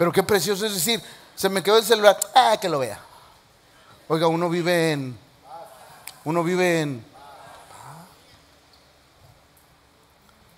[0.03, 1.01] Pero qué precioso es decir,
[1.37, 2.99] se me quedó el celular, ah, que lo vea.
[4.09, 5.17] Oiga, uno vive en,
[6.25, 7.07] uno vive en,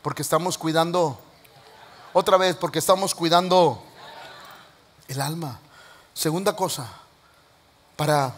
[0.01, 1.21] porque estamos cuidando,
[2.15, 3.85] otra vez, porque estamos cuidando
[5.09, 5.61] el alma.
[6.15, 6.91] Segunda cosa,
[7.97, 8.33] para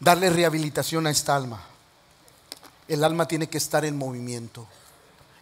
[0.00, 1.60] darle rehabilitación a esta alma,
[2.88, 4.66] el alma tiene que estar en movimiento.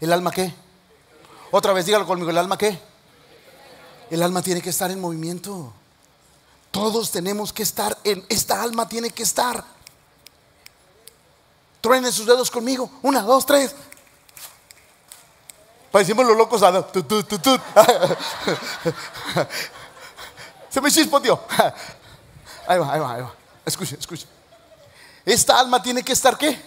[0.00, 0.52] ¿El alma qué?
[1.52, 2.89] Otra vez, dígalo conmigo, ¿el alma qué?
[4.10, 5.72] El alma tiene que estar en movimiento.
[6.70, 9.64] Todos tenemos que estar en, esta alma tiene que estar.
[11.80, 12.90] Truenen sus dedos conmigo.
[13.02, 13.74] Una, dos, tres.
[15.90, 16.60] Parecimos los locos.
[20.68, 21.40] Se me chispoteó.
[22.66, 23.34] Ahí va, ahí va, ahí va.
[23.64, 24.26] Escuche, escuche.
[25.24, 26.60] Esta alma tiene que estar qué?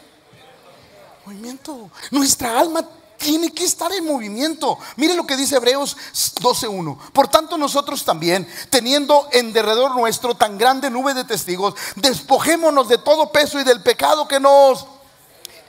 [1.26, 1.90] Movimiento.
[2.12, 2.86] Nuestra alma
[3.24, 4.78] tiene que estar en movimiento.
[4.98, 5.96] Mire lo que dice Hebreos
[6.42, 6.98] 12.1.
[7.14, 12.98] Por tanto nosotros también, teniendo en derredor nuestro tan grande nube de testigos, despojémonos de
[12.98, 14.86] todo peso y del pecado que nos...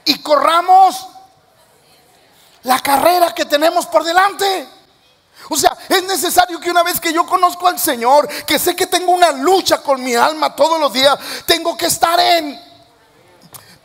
[0.03, 1.07] Y corramos
[2.63, 4.67] la carrera que tenemos por delante.
[5.49, 8.87] O sea, es necesario que una vez que yo conozco al Señor, que sé que
[8.87, 12.64] tengo una lucha con mi alma todos los días, tengo que estar en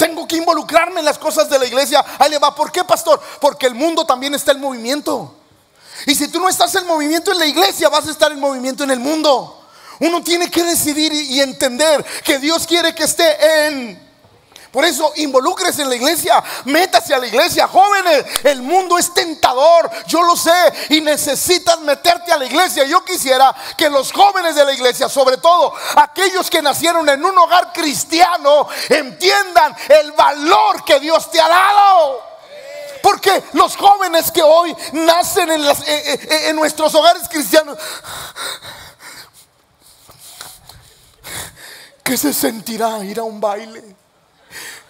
[0.01, 2.03] tengo que involucrarme en las cosas de la iglesia.
[2.19, 2.55] Ahí le va.
[2.55, 3.21] ¿Por qué, pastor?
[3.39, 5.37] Porque el mundo también está en movimiento.
[6.07, 8.83] Y si tú no estás en movimiento en la iglesia, vas a estar en movimiento
[8.83, 9.63] en el mundo.
[9.99, 14.10] Uno tiene que decidir y entender que Dios quiere que esté en
[14.73, 19.91] por eso involúcrese en la iglesia, métase a la iglesia, jóvenes, el mundo es tentador,
[20.07, 20.53] yo lo sé,
[20.91, 22.85] y necesitas meterte a la iglesia.
[22.85, 27.37] Yo quisiera que los jóvenes de la iglesia, sobre todo aquellos que nacieron en un
[27.37, 32.31] hogar cristiano, entiendan el valor que Dios te ha dado.
[33.03, 37.77] Porque los jóvenes que hoy nacen en, eh, eh, eh, en nuestros hogares cristianos,
[42.05, 43.97] ¿qué se sentirá ir a un baile?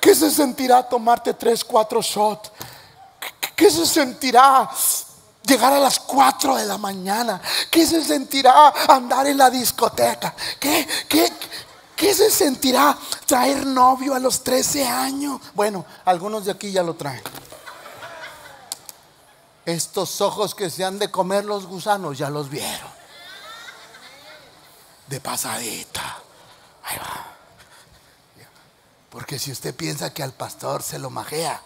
[0.00, 2.50] ¿Qué se sentirá tomarte tres, cuatro shots?
[3.54, 4.70] ¿Qué se sentirá
[5.42, 7.40] llegar a las cuatro de la mañana?
[7.70, 10.34] ¿Qué se sentirá andar en la discoteca?
[10.58, 11.30] ¿Qué, qué,
[11.94, 12.96] qué se sentirá
[13.26, 15.40] traer novio a los 13 años?
[15.54, 17.22] Bueno, algunos de aquí ya lo traen.
[19.66, 22.90] Estos ojos que se han de comer los gusanos ya los vieron.
[25.06, 26.16] De pasadita.
[26.84, 27.39] Ahí va.
[29.10, 31.60] Porque si usted piensa que al pastor se lo majea,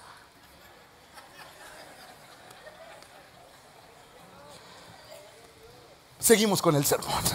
[6.18, 7.22] seguimos con el sermón.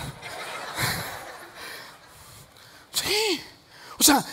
[2.91, 3.41] Sí,
[3.97, 4.25] o sea,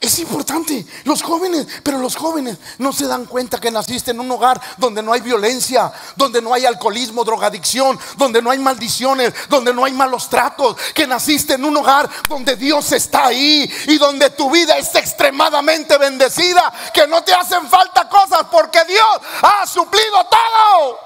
[0.00, 4.30] es importante, los jóvenes, pero los jóvenes no se dan cuenta que naciste en un
[4.30, 9.74] hogar donde no hay violencia, donde no hay alcoholismo, drogadicción, donde no hay maldiciones, donde
[9.74, 14.30] no hay malos tratos, que naciste en un hogar donde Dios está ahí y donde
[14.30, 20.24] tu vida es extremadamente bendecida, que no te hacen falta cosas porque Dios ha suplido
[20.30, 21.00] todo.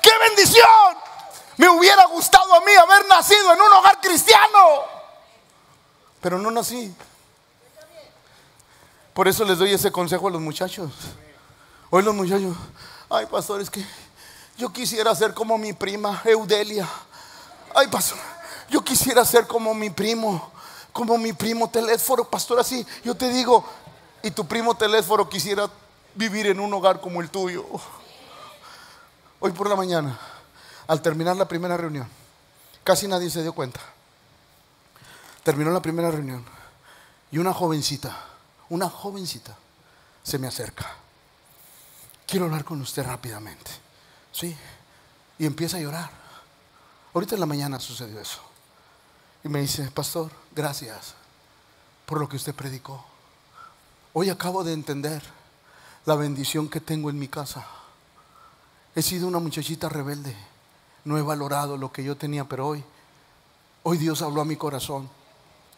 [0.00, 0.96] ¡Qué bendición!
[1.58, 4.82] Me hubiera gustado a mí haber nacido en un hogar cristiano,
[6.22, 6.94] pero no nací.
[9.16, 10.90] Por eso les doy ese consejo a los muchachos.
[11.88, 12.54] Hoy los muchachos,
[13.08, 13.82] ay pastor, es que
[14.58, 16.86] yo quisiera ser como mi prima Eudelia.
[17.74, 18.18] Ay pastor,
[18.68, 20.52] yo quisiera ser como mi primo,
[20.92, 22.86] como mi primo Telésforo, pastor, así.
[23.04, 23.64] Yo te digo,
[24.22, 25.66] y tu primo Telésforo quisiera
[26.14, 27.64] vivir en un hogar como el tuyo.
[29.40, 30.20] Hoy por la mañana,
[30.86, 32.06] al terminar la primera reunión,
[32.84, 33.80] casi nadie se dio cuenta.
[35.42, 36.44] Terminó la primera reunión
[37.30, 38.35] y una jovencita
[38.70, 39.56] una jovencita
[40.22, 40.86] se me acerca.
[42.26, 43.70] Quiero hablar con usted rápidamente.
[44.32, 44.56] Sí.
[45.38, 46.10] Y empieza a llorar.
[47.14, 48.40] Ahorita en la mañana sucedió eso.
[49.44, 51.14] Y me dice, pastor, gracias
[52.04, 53.04] por lo que usted predicó.
[54.12, 55.22] Hoy acabo de entender
[56.04, 57.66] la bendición que tengo en mi casa.
[58.94, 60.36] He sido una muchachita rebelde.
[61.04, 62.84] No he valorado lo que yo tenía, pero hoy,
[63.84, 65.08] hoy Dios habló a mi corazón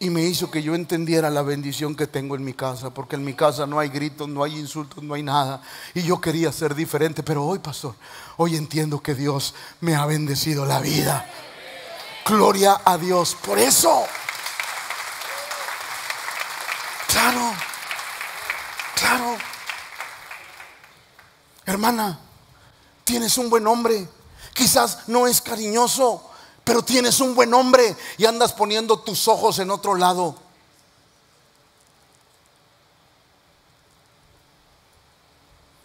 [0.01, 3.25] y me hizo que yo entendiera la bendición que tengo en mi casa, porque en
[3.25, 5.61] mi casa no hay gritos, no hay insultos, no hay nada.
[5.93, 7.95] Y yo quería ser diferente, pero hoy, pastor,
[8.37, 11.29] hoy entiendo que Dios me ha bendecido la vida.
[12.25, 14.05] Gloria a Dios por eso.
[17.07, 17.53] Claro,
[18.95, 19.37] claro.
[21.65, 22.19] Hermana,
[23.03, 24.07] tienes un buen hombre.
[24.53, 26.28] Quizás no es cariñoso,
[26.69, 30.35] pero tienes un buen hombre y andas poniendo tus ojos en otro lado.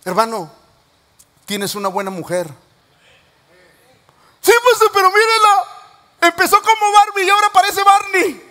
[0.04, 0.52] Hermano,
[1.46, 2.52] tienes una buena mujer.
[4.42, 5.64] Sí, pastor, pero mírela.
[6.20, 8.43] Empezó como Barbie y ahora parece Barney.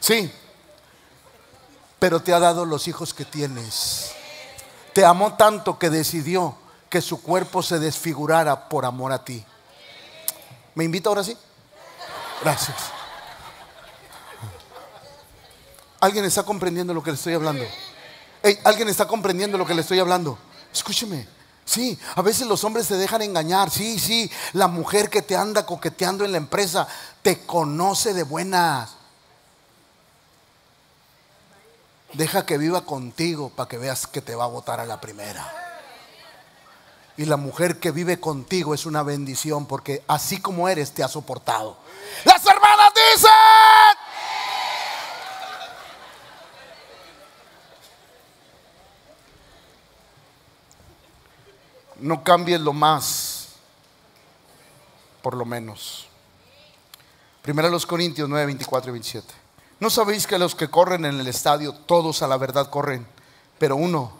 [0.00, 0.32] Sí,
[1.98, 4.12] pero te ha dado los hijos que tienes.
[4.92, 6.56] Te amó tanto que decidió
[6.88, 9.44] que su cuerpo se desfigurara por amor a ti.
[10.74, 11.36] ¿Me invita ahora sí?
[12.42, 12.76] Gracias.
[16.00, 17.64] ¿Alguien está comprendiendo lo que le estoy hablando?
[18.64, 20.38] ¿Alguien está comprendiendo lo que le estoy hablando?
[20.72, 21.28] Escúcheme.
[21.66, 23.70] Sí, a veces los hombres se dejan engañar.
[23.70, 26.88] Sí, sí, la mujer que te anda coqueteando en la empresa
[27.22, 28.99] te conoce de buenas.
[32.12, 35.60] Deja que viva contigo para que veas que te va a votar a la primera.
[37.16, 41.08] Y la mujer que vive contigo es una bendición porque así como eres te ha
[41.08, 41.76] soportado.
[42.24, 43.30] Las hermanas dicen.
[52.00, 53.48] No cambies lo más,
[55.22, 56.08] por lo menos.
[57.42, 59.39] Primero los Corintios 9, 24 y 27.
[59.80, 63.06] ¿No sabéis que los que corren en el estadio, todos a la verdad corren,
[63.58, 64.12] pero uno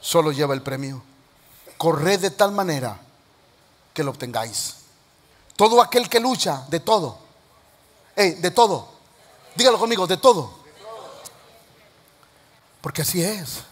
[0.00, 1.02] solo lleva el premio?
[1.76, 3.00] Corred de tal manera
[3.92, 4.76] que lo obtengáis.
[5.56, 7.18] Todo aquel que lucha, de todo.
[8.16, 8.88] de todo.
[9.56, 10.52] Dígalo conmigo, de todo.
[12.80, 13.64] Porque así es.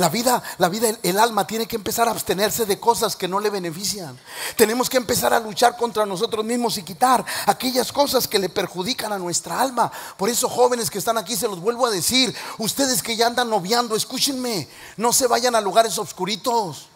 [0.00, 3.38] La vida, la vida, el, alma tiene que empezar a abstenerse de cosas que no
[3.38, 4.18] le benefician.
[4.56, 9.12] Tenemos que empezar a luchar contra nosotros mismos y quitar aquellas cosas que le perjudican
[9.12, 9.92] a nuestra alma.
[10.16, 13.50] Por eso, jóvenes que están aquí, se los vuelvo a decir, ustedes que ya andan
[13.50, 16.88] noviando, escúchenme, no se vayan a lugares oscuritos.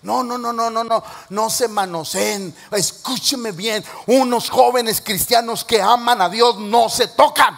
[0.00, 2.56] No, no, no, no, no, no, no se manoseen.
[2.70, 7.54] Escúcheme bien, unos jóvenes cristianos que aman a Dios no se tocan.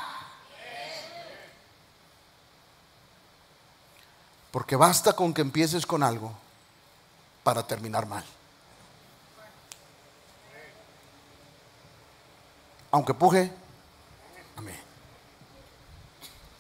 [4.51, 6.33] Porque basta con que empieces con algo
[7.43, 8.25] para terminar mal.
[12.91, 13.53] Aunque puje,
[14.57, 14.81] amén.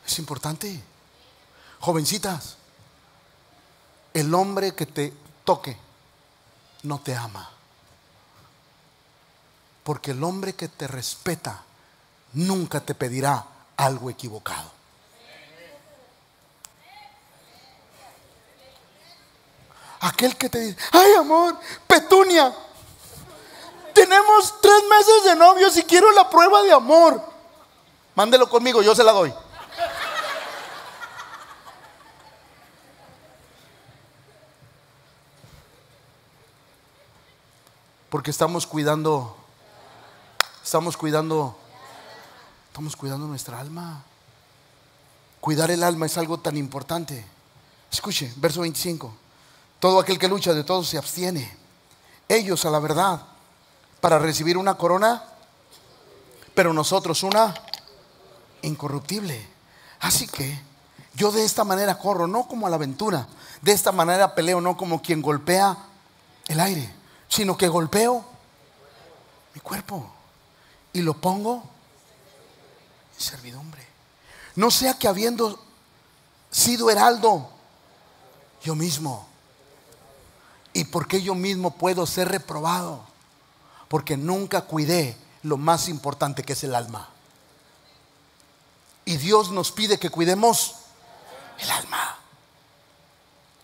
[0.07, 0.83] Es importante.
[1.81, 2.57] Jovencitas,
[4.13, 5.13] el hombre que te
[5.45, 5.77] toque
[6.83, 7.51] no te ama.
[9.85, 11.63] Porque el hombre que te respeta
[12.35, 14.78] nunca te pedirá algo equivocado.
[20.01, 22.55] Aquel que te dice, ay amor, petunia,
[23.93, 27.21] tenemos tres meses de novios y quiero la prueba de amor.
[28.15, 29.35] Mándelo conmigo, yo se la doy.
[38.09, 39.37] Porque estamos cuidando,
[40.63, 41.59] estamos cuidando,
[42.69, 44.05] estamos cuidando nuestra alma.
[45.41, 47.25] Cuidar el alma es algo tan importante.
[47.91, 49.28] Escuche, verso 25.
[49.81, 51.57] Todo aquel que lucha de todo se abstiene.
[52.29, 53.23] Ellos a la verdad
[54.01, 55.23] para recibir una corona,
[56.55, 57.55] pero nosotros una
[58.63, 59.47] incorruptible.
[60.01, 60.61] Así que
[61.15, 63.27] yo de esta manera corro, no como a la aventura,
[63.63, 65.77] de esta manera peleo, no como quien golpea
[66.47, 66.93] el aire,
[67.29, 68.25] sino que golpeo
[69.55, 70.11] mi cuerpo
[70.93, 71.63] y lo pongo
[73.15, 73.87] en servidumbre.
[74.57, 75.63] No sea que habiendo
[76.51, 77.49] sido heraldo,
[78.63, 79.29] yo mismo
[80.79, 83.01] ¿Y por qué yo mismo puedo ser reprobado?
[83.89, 87.09] Porque nunca cuidé lo más importante que es el alma.
[89.05, 90.77] Y Dios nos pide que cuidemos
[91.59, 92.19] el alma.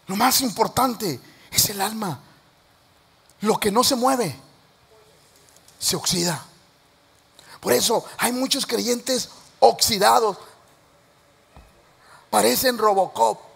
[0.09, 1.21] Lo más importante
[1.53, 2.19] es el alma.
[3.43, 4.37] Lo que no se mueve,
[5.79, 6.45] se oxida.
[7.61, 9.29] Por eso hay muchos creyentes
[9.61, 10.37] oxidados.
[12.29, 13.54] Parecen Robocop.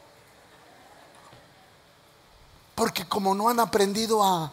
[2.78, 4.52] Porque como no han aprendido a,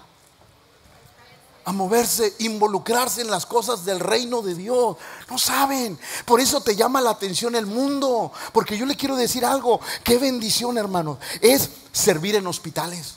[1.63, 4.97] a moverse, involucrarse en las cosas del reino de Dios.
[5.29, 5.99] No saben.
[6.25, 8.31] Por eso te llama la atención el mundo.
[8.51, 9.79] Porque yo le quiero decir algo.
[10.03, 11.19] Qué bendición, hermano.
[11.39, 13.13] Es servir en hospitales.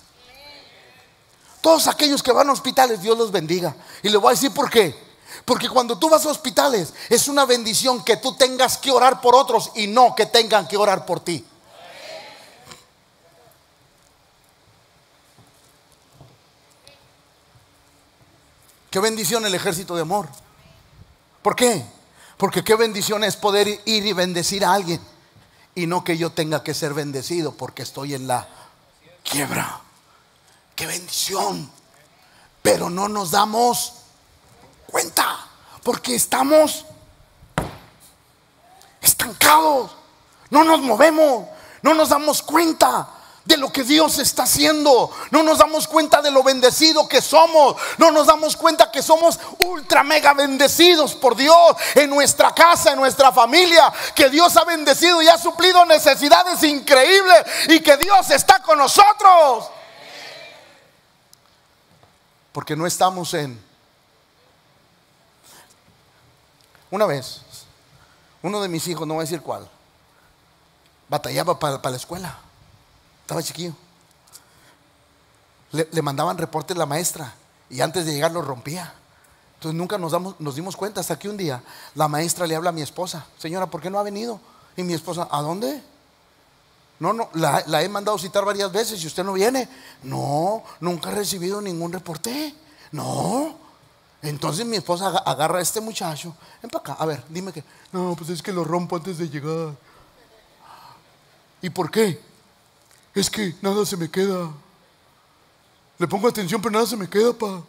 [1.62, 3.74] Todos aquellos que van a hospitales, Dios los bendiga.
[4.02, 4.94] Y le voy a decir por qué.
[5.46, 9.34] Porque cuando tú vas a hospitales, es una bendición que tú tengas que orar por
[9.34, 11.46] otros y no que tengan que orar por ti.
[18.90, 20.28] Qué bendición el ejército de amor.
[21.42, 21.84] ¿Por qué?
[22.36, 25.00] Porque qué bendición es poder ir y bendecir a alguien
[25.74, 28.48] y no que yo tenga que ser bendecido porque estoy en la
[29.22, 29.80] quiebra.
[30.74, 31.70] Qué bendición.
[32.62, 33.94] Pero no nos damos
[34.86, 35.38] cuenta
[35.82, 36.84] porque estamos
[39.00, 39.92] estancados.
[40.50, 41.46] No nos movemos,
[41.82, 43.08] no nos damos cuenta
[43.48, 45.10] de lo que Dios está haciendo.
[45.30, 47.76] No nos damos cuenta de lo bendecido que somos.
[47.96, 51.56] No nos damos cuenta que somos ultra mega bendecidos por Dios
[51.94, 53.90] en nuestra casa, en nuestra familia.
[54.14, 59.70] Que Dios ha bendecido y ha suplido necesidades increíbles y que Dios está con nosotros.
[62.52, 63.66] Porque no estamos en...
[66.90, 67.40] Una vez,
[68.42, 69.66] uno de mis hijos, no voy a decir cuál,
[71.08, 72.38] batallaba para, para la escuela
[73.28, 73.74] estaba chiquillo.
[75.72, 77.34] Le, mandaban reportes la maestra
[77.68, 78.94] y antes de llegar lo rompía.
[79.56, 81.62] Entonces nunca nos, damos, nos dimos cuenta hasta que un día
[81.94, 84.40] la maestra le habla a mi esposa, señora, ¿por qué no ha venido?
[84.78, 85.82] Y mi esposa, ¿a dónde?
[87.00, 89.68] No, no, la, he mandado citar varias veces y usted no viene.
[90.04, 92.54] No, nunca he recibido ningún reporte.
[92.92, 93.58] No.
[94.22, 96.34] Entonces mi esposa agarra a este muchacho.
[96.62, 97.62] Ven para acá, a ver, dime que.
[97.92, 99.74] No, pues es que lo rompo antes de llegar.
[101.60, 102.27] ¿Y por qué?
[103.20, 104.50] Es que nada se me queda.
[105.98, 107.62] Le pongo atención, pero nada se me queda, pa.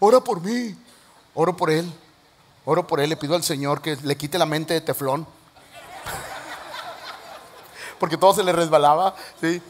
[0.00, 0.76] Ora por mí.
[1.34, 1.90] Oro por él.
[2.64, 3.10] Oro por él.
[3.10, 5.26] Le pido al Señor que le quite la mente de teflón.
[8.00, 9.14] Porque todo se le resbalaba.
[9.40, 9.62] ¿sí?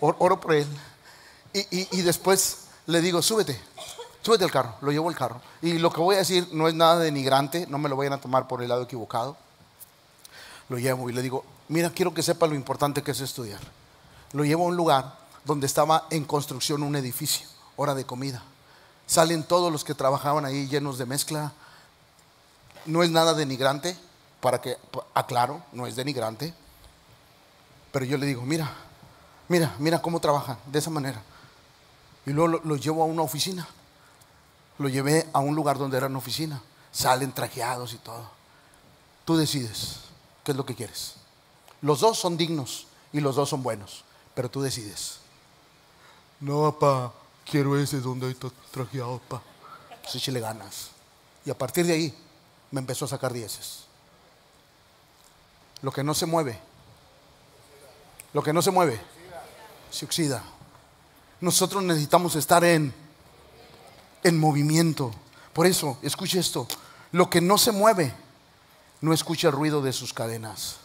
[0.00, 0.68] Oro por él.
[1.52, 3.60] Y, y después le digo, súbete.
[4.22, 4.76] Súbete al carro.
[4.80, 5.40] Lo llevo al carro.
[5.60, 7.66] Y lo que voy a decir no es nada denigrante.
[7.68, 9.36] No me lo vayan a tomar por el lado equivocado.
[10.68, 13.60] Lo llevo y le digo, mira, quiero que sepa lo importante que es estudiar
[14.34, 18.42] lo llevo a un lugar donde estaba en construcción un edificio, hora de comida.
[19.06, 21.52] Salen todos los que trabajaban ahí llenos de mezcla.
[22.84, 23.96] No es nada denigrante,
[24.40, 24.76] para que
[25.14, 26.52] aclaro, no es denigrante.
[27.92, 28.72] Pero yo le digo, mira,
[29.48, 31.22] mira, mira cómo trabajan, de esa manera.
[32.26, 33.68] Y luego lo, llevo a una oficina.
[34.78, 36.60] Lo llevé a un lugar donde era una oficina.
[36.90, 38.28] Salen trajeados y todo.
[39.24, 40.00] Tú decides
[40.42, 41.14] qué es lo que quieres.
[41.82, 44.03] Los dos son dignos y los dos son buenos
[44.34, 45.18] pero tú decides.
[46.40, 47.12] No, papá,
[47.48, 49.42] quiero ese donde está trajeado, papá.
[50.08, 50.90] Si le ganas.
[51.46, 52.14] Y a partir de ahí
[52.70, 53.84] me empezó a sacar dieces.
[55.80, 56.58] Lo que no se mueve,
[58.32, 59.00] lo que no se mueve,
[59.90, 60.42] se oxida.
[61.40, 62.92] Nosotros necesitamos estar en,
[64.22, 65.10] en movimiento.
[65.52, 66.66] Por eso, escuche esto,
[67.12, 68.14] lo que no se mueve,
[69.00, 70.76] no escucha el ruido de sus cadenas.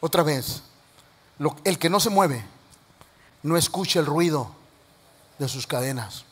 [0.00, 0.62] Otra vez,
[1.64, 2.44] el que no se mueve
[3.42, 4.50] no escucha el ruido
[5.38, 6.24] de sus cadenas.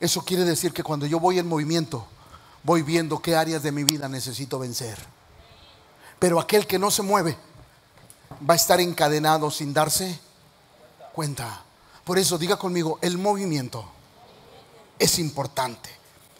[0.00, 2.06] Eso quiere decir que cuando yo voy en movimiento,
[2.62, 4.98] voy viendo qué áreas de mi vida necesito vencer.
[6.18, 7.36] Pero aquel que no se mueve
[8.48, 10.18] va a estar encadenado sin darse
[11.12, 11.62] cuenta.
[12.04, 13.84] Por eso diga conmigo, el movimiento
[14.98, 15.90] es importante.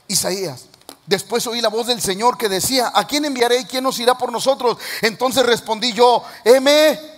[0.09, 0.67] Isaías,
[1.07, 4.19] después oí la voz del Señor que decía, ¿a quién enviaré y quién nos irá
[4.19, 4.77] por nosotros?
[5.01, 7.16] Entonces respondí yo, heme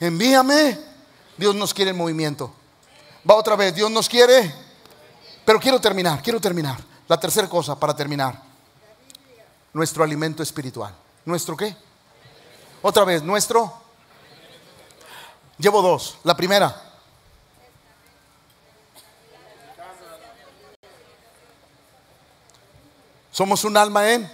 [0.00, 0.78] envíame.
[1.36, 2.52] Dios nos quiere en movimiento.
[3.28, 4.54] Va otra vez, Dios nos quiere.
[5.44, 6.78] Pero quiero terminar, quiero terminar.
[7.08, 8.42] La tercera cosa para terminar.
[9.72, 10.94] Nuestro alimento espiritual.
[11.24, 11.76] ¿Nuestro qué?
[12.82, 13.72] Otra vez, nuestro.
[15.58, 16.18] Llevo dos.
[16.24, 16.82] La primera.
[23.30, 24.32] Somos un alma en.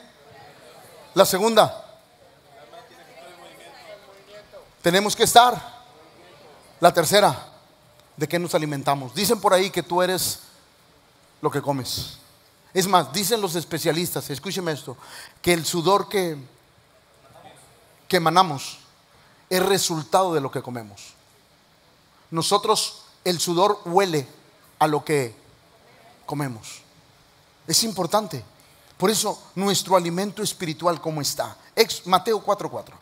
[1.14, 1.81] La segunda.
[4.82, 5.80] Tenemos que estar.
[6.80, 7.48] La tercera,
[8.16, 9.14] ¿de qué nos alimentamos?
[9.14, 10.40] Dicen por ahí que tú eres
[11.40, 12.18] lo que comes.
[12.74, 14.96] Es más, dicen los especialistas, escúcheme esto,
[15.40, 16.36] que el sudor que,
[18.08, 18.78] que emanamos
[19.48, 21.14] es resultado de lo que comemos.
[22.32, 24.26] Nosotros, el sudor huele
[24.80, 25.36] a lo que
[26.26, 26.80] comemos.
[27.68, 28.42] Es importante.
[28.96, 31.56] Por eso, nuestro alimento espiritual, ¿cómo está?
[31.76, 32.94] Ex Mateo 4:4.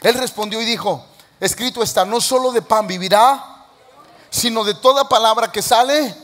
[0.00, 1.04] Él respondió y dijo,
[1.40, 3.66] escrito está, no solo de pan vivirá,
[4.30, 6.14] sino de toda palabra que sale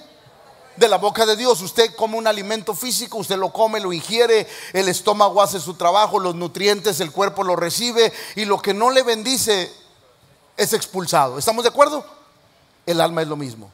[0.76, 1.60] de la boca de Dios.
[1.62, 6.18] Usted come un alimento físico, usted lo come, lo ingiere, el estómago hace su trabajo,
[6.18, 9.72] los nutrientes, el cuerpo lo recibe y lo que no le bendice
[10.56, 11.38] es expulsado.
[11.38, 12.04] ¿Estamos de acuerdo?
[12.84, 13.70] El alma es lo mismo.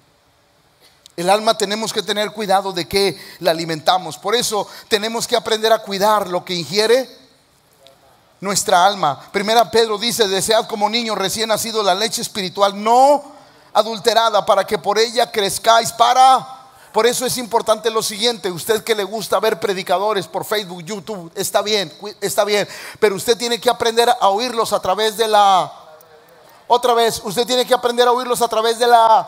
[1.17, 4.17] El alma tenemos que tener cuidado de que la alimentamos.
[4.17, 7.22] Por eso tenemos que aprender a cuidar lo que ingiere
[8.43, 9.21] nuestra alma.
[9.31, 13.23] Primera Pedro dice, desead como niño recién nacido la leche espiritual no
[13.73, 16.59] adulterada para que por ella crezcáis para...
[16.93, 21.33] Por eso es importante lo siguiente, usted que le gusta ver predicadores por Facebook, YouTube,
[21.35, 21.91] está bien,
[22.21, 22.69] está bien,
[23.01, 25.73] pero usted tiene que aprender a oírlos a través de la...
[26.67, 29.27] Otra vez, usted tiene que aprender a oírlos a través de la...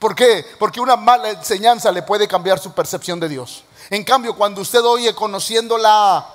[0.00, 0.44] ¿Por qué?
[0.58, 3.62] Porque una mala enseñanza le puede cambiar su percepción de Dios.
[3.90, 6.26] En cambio, cuando usted oye conociendo la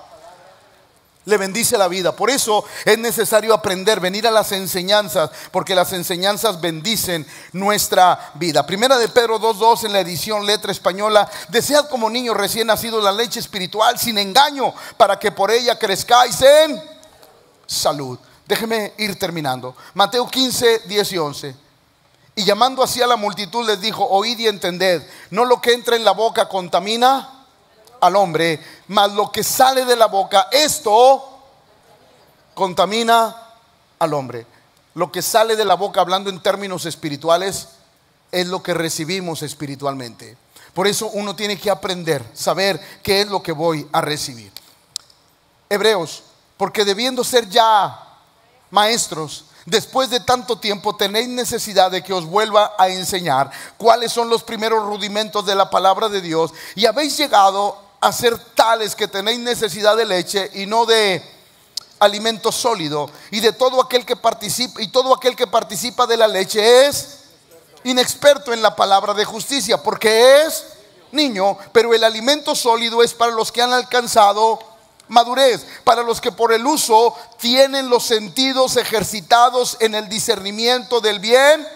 [1.25, 2.15] le bendice la vida.
[2.15, 8.65] Por eso es necesario aprender, venir a las enseñanzas, porque las enseñanzas bendicen nuestra vida.
[8.65, 13.11] Primera de Pedro 2.2 en la edición letra española, desead como niños recién nacidos la
[13.11, 16.81] leche espiritual sin engaño, para que por ella crezcáis en
[17.65, 18.17] salud.
[18.45, 19.75] Déjeme ir terminando.
[19.93, 21.55] Mateo 15, 10 y 11.
[22.35, 25.95] Y llamando así a la multitud les dijo, oíd y entended, no lo que entra
[25.95, 27.38] en la boca contamina
[28.01, 31.39] al hombre, mas lo que sale de la boca, esto
[32.53, 33.35] contamina
[33.99, 34.45] al hombre.
[34.95, 37.69] Lo que sale de la boca, hablando en términos espirituales,
[38.31, 40.37] es lo que recibimos espiritualmente.
[40.73, 44.51] Por eso uno tiene que aprender, saber qué es lo que voy a recibir.
[45.69, 46.23] Hebreos,
[46.57, 48.07] porque debiendo ser ya
[48.71, 54.29] maestros, después de tanto tiempo tenéis necesidad de que os vuelva a enseñar cuáles son
[54.29, 59.07] los primeros rudimentos de la palabra de Dios y habéis llegado a ser tales que
[59.07, 61.23] tenéis necesidad de leche y no de
[61.99, 66.27] alimento sólido y de todo aquel que participa y todo aquel que participa de la
[66.27, 67.19] leche es
[67.83, 70.63] inexperto en la palabra de justicia porque es
[71.11, 74.59] niño, pero el alimento sólido es para los que han alcanzado
[75.07, 81.19] madurez, para los que por el uso tienen los sentidos ejercitados en el discernimiento del
[81.19, 81.67] bien.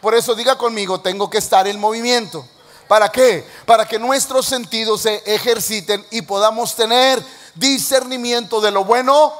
[0.00, 2.44] Por eso diga conmigo, tengo que estar en movimiento.
[2.92, 3.48] ¿Para qué?
[3.64, 7.24] Para que nuestros sentidos se ejerciten y podamos tener
[7.54, 9.32] discernimiento de lo bueno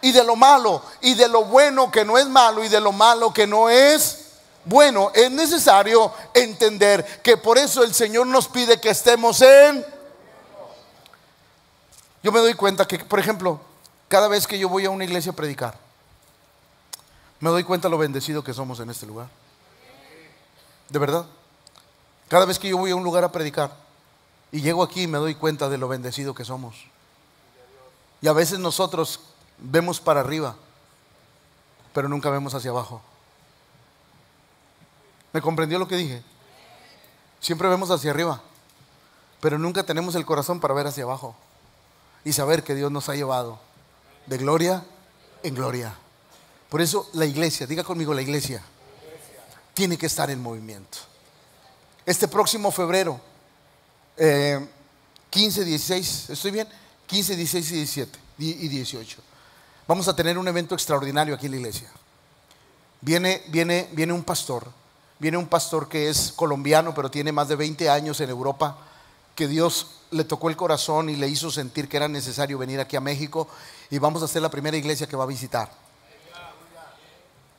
[0.00, 2.90] y de lo malo, y de lo bueno que no es malo y de lo
[2.90, 4.24] malo que no es
[4.64, 5.12] bueno.
[5.14, 9.86] Es necesario entender que por eso el Señor nos pide que estemos en...
[12.24, 13.60] Yo me doy cuenta que, por ejemplo,
[14.08, 15.78] cada vez que yo voy a una iglesia a predicar,
[17.38, 19.28] me doy cuenta lo bendecido que somos en este lugar.
[20.88, 21.24] De verdad.
[22.28, 23.76] Cada vez que yo voy a un lugar a predicar
[24.50, 26.86] y llego aquí me doy cuenta de lo bendecido que somos.
[28.20, 29.20] Y a veces nosotros
[29.58, 30.56] vemos para arriba,
[31.92, 33.02] pero nunca vemos hacia abajo.
[35.32, 36.22] ¿Me comprendió lo que dije?
[37.40, 38.40] Siempre vemos hacia arriba,
[39.40, 41.34] pero nunca tenemos el corazón para ver hacia abajo
[42.24, 43.58] y saber que Dios nos ha llevado
[44.26, 44.84] de gloria
[45.42, 45.94] en gloria.
[46.70, 48.62] Por eso la iglesia, diga conmigo la iglesia,
[49.74, 51.13] tiene que estar en movimiento
[52.06, 53.20] este próximo febrero,
[54.16, 56.68] 15, eh, 16, ¿estoy bien?
[57.06, 59.18] 15, 16 y 17 y 18.
[59.86, 61.90] Vamos a tener un evento extraordinario aquí en la iglesia.
[63.00, 64.66] Viene, viene, viene un pastor,
[65.18, 68.78] viene un pastor que es colombiano, pero tiene más de 20 años en Europa,
[69.34, 72.96] que Dios le tocó el corazón y le hizo sentir que era necesario venir aquí
[72.96, 73.48] a México
[73.90, 75.70] y vamos a ser la primera iglesia que va a visitar.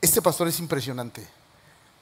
[0.01, 1.27] Este pastor es impresionante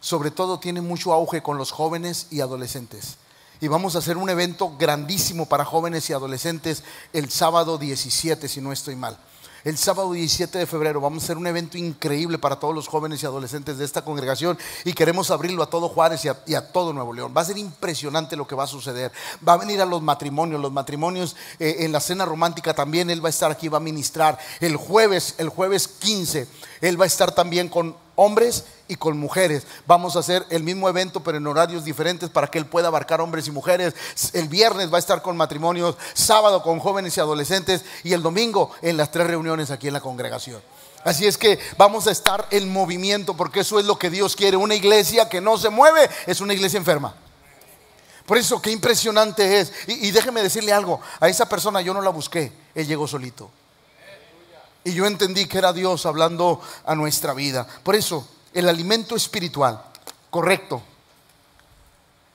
[0.04, 3.16] sobre todo tiene mucho auge con los jóvenes y adolescentes.
[3.62, 6.84] Y vamos a hacer un evento grandísimo para jóvenes y adolescentes
[7.14, 9.18] el sábado 17, si no estoy mal.
[9.64, 13.24] El sábado 17 de febrero vamos a hacer un evento increíble para todos los jóvenes
[13.24, 17.14] y adolescentes de esta congregación y queremos abrirlo a todo Juárez y a, todo Nuevo
[17.14, 17.34] León.
[17.36, 19.10] Va a ser impresionante lo que va a suceder.
[19.48, 23.24] Va a venir a los matrimonios, los matrimonios eh, en la cena romántica también, él
[23.24, 24.38] va a estar aquí, va a ministrar.
[24.60, 26.46] El jueves, el jueves 15,
[26.82, 29.66] él va a estar también con hombres y con mujeres.
[29.86, 33.22] Vamos a hacer el mismo evento, pero en horarios diferentes para que él pueda abarcar
[33.22, 33.94] hombres y mujeres.
[34.34, 38.72] El viernes va a estar con matrimonios, sábado con jóvenes y adolescentes y el domingo
[38.82, 40.62] en las tres reuniones aquí en la congregación.
[41.04, 44.56] Así es que vamos a estar en movimiento porque eso es lo que Dios quiere.
[44.56, 47.16] Una iglesia que no se mueve es una iglesia enferma.
[48.26, 49.74] Por eso, qué impresionante es.
[49.88, 53.52] Y, y déjeme decirle algo, a esa persona yo no la busqué, él llegó solito.
[54.84, 57.66] Y yo entendí que era Dios hablando a nuestra vida.
[57.84, 59.82] Por eso, el alimento espiritual,
[60.30, 60.82] correcto,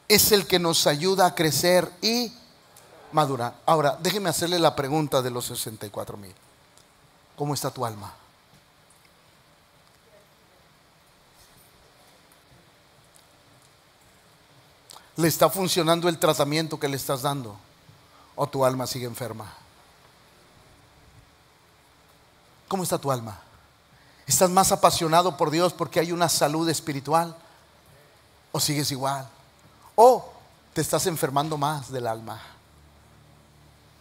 [0.08, 2.32] es el que nos ayuda a crecer y
[3.12, 3.54] madurar.
[3.66, 6.34] Ahora, déjeme hacerle la pregunta de los 64 mil.
[7.36, 8.14] ¿Cómo está tu alma?
[15.16, 17.56] ¿Le está funcionando el tratamiento que le estás dando?
[18.36, 19.52] ¿O tu alma sigue enferma?
[22.68, 23.40] ¿Cómo está tu alma?
[24.26, 27.34] ¿Estás más apasionado por Dios porque hay una salud espiritual?
[28.52, 29.26] ¿O sigues igual?
[29.94, 30.32] ¿O
[30.74, 32.40] te estás enfermando más del alma?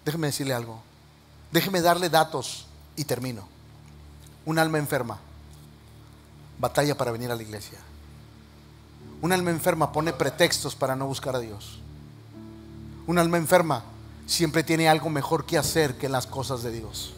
[0.03, 0.81] Déjeme decirle algo.
[1.51, 3.47] Déjeme darle datos y termino.
[4.45, 5.17] Un alma enferma
[6.59, 7.79] batalla para venir a la iglesia.
[9.21, 11.79] Un alma enferma pone pretextos para no buscar a Dios.
[13.07, 13.83] Un alma enferma
[14.25, 17.13] siempre tiene algo mejor que hacer que las cosas de Dios.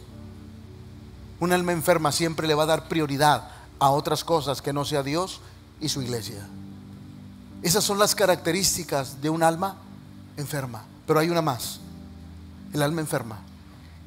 [1.40, 5.04] Un alma enferma siempre le va a dar prioridad a otras cosas que no sea
[5.04, 5.42] Dios
[5.80, 6.46] y su iglesia.
[7.62, 9.78] Esas son las características de un alma
[10.38, 10.84] enferma.
[11.06, 11.80] Pero hay una más.
[12.74, 13.40] El alma enferma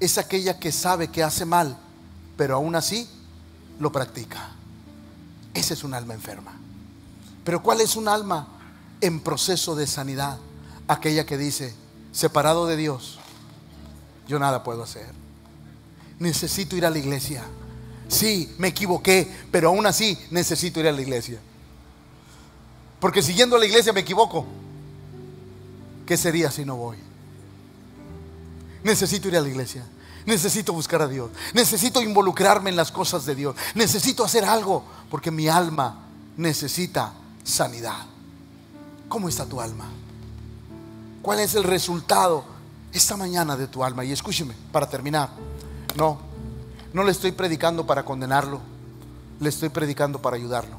[0.02, 1.76] es aquella que sabe que hace mal,
[2.36, 3.08] pero aún así
[3.78, 4.48] lo practica.
[5.54, 6.52] Esa es un alma enferma.
[7.44, 8.48] Pero ¿cuál es un alma
[9.00, 10.38] en proceso de sanidad?
[10.88, 11.72] Aquella que dice,
[12.10, 13.20] separado de Dios,
[14.26, 15.21] yo nada puedo hacer.
[16.22, 17.42] Necesito ir a la iglesia.
[18.06, 21.40] Sí, me equivoqué, pero aún así necesito ir a la iglesia.
[23.00, 24.46] Porque siguiendo a la iglesia me equivoco.
[26.06, 26.96] ¿Qué sería si no voy?
[28.84, 29.84] Necesito ir a la iglesia.
[30.24, 31.32] Necesito buscar a Dios.
[31.54, 33.56] Necesito involucrarme en las cosas de Dios.
[33.74, 36.04] Necesito hacer algo porque mi alma
[36.36, 38.06] necesita sanidad.
[39.08, 39.90] ¿Cómo está tu alma?
[41.20, 42.44] ¿Cuál es el resultado
[42.92, 44.04] esta mañana de tu alma?
[44.04, 45.30] Y escúcheme, para terminar.
[45.97, 46.18] No,
[46.93, 48.61] no le estoy predicando para condenarlo.
[49.40, 50.76] Le estoy predicando para ayudarlo.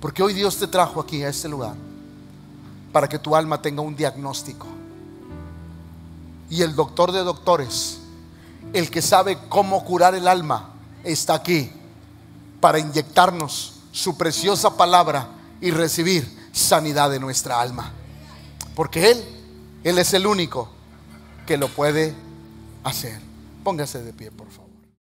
[0.00, 1.74] Porque hoy Dios te trajo aquí a este lugar
[2.92, 4.66] para que tu alma tenga un diagnóstico
[6.52, 7.96] y el doctor de doctores,
[8.74, 10.68] el que sabe cómo curar el alma,
[11.02, 11.72] está aquí
[12.60, 15.28] para inyectarnos su preciosa palabra
[15.62, 17.90] y recibir sanidad de nuestra alma.
[18.76, 19.24] Porque Él,
[19.82, 20.68] Él es el único
[21.46, 22.14] que lo puede
[22.84, 23.18] hacer.
[23.62, 24.61] Póngase de pie, por favor.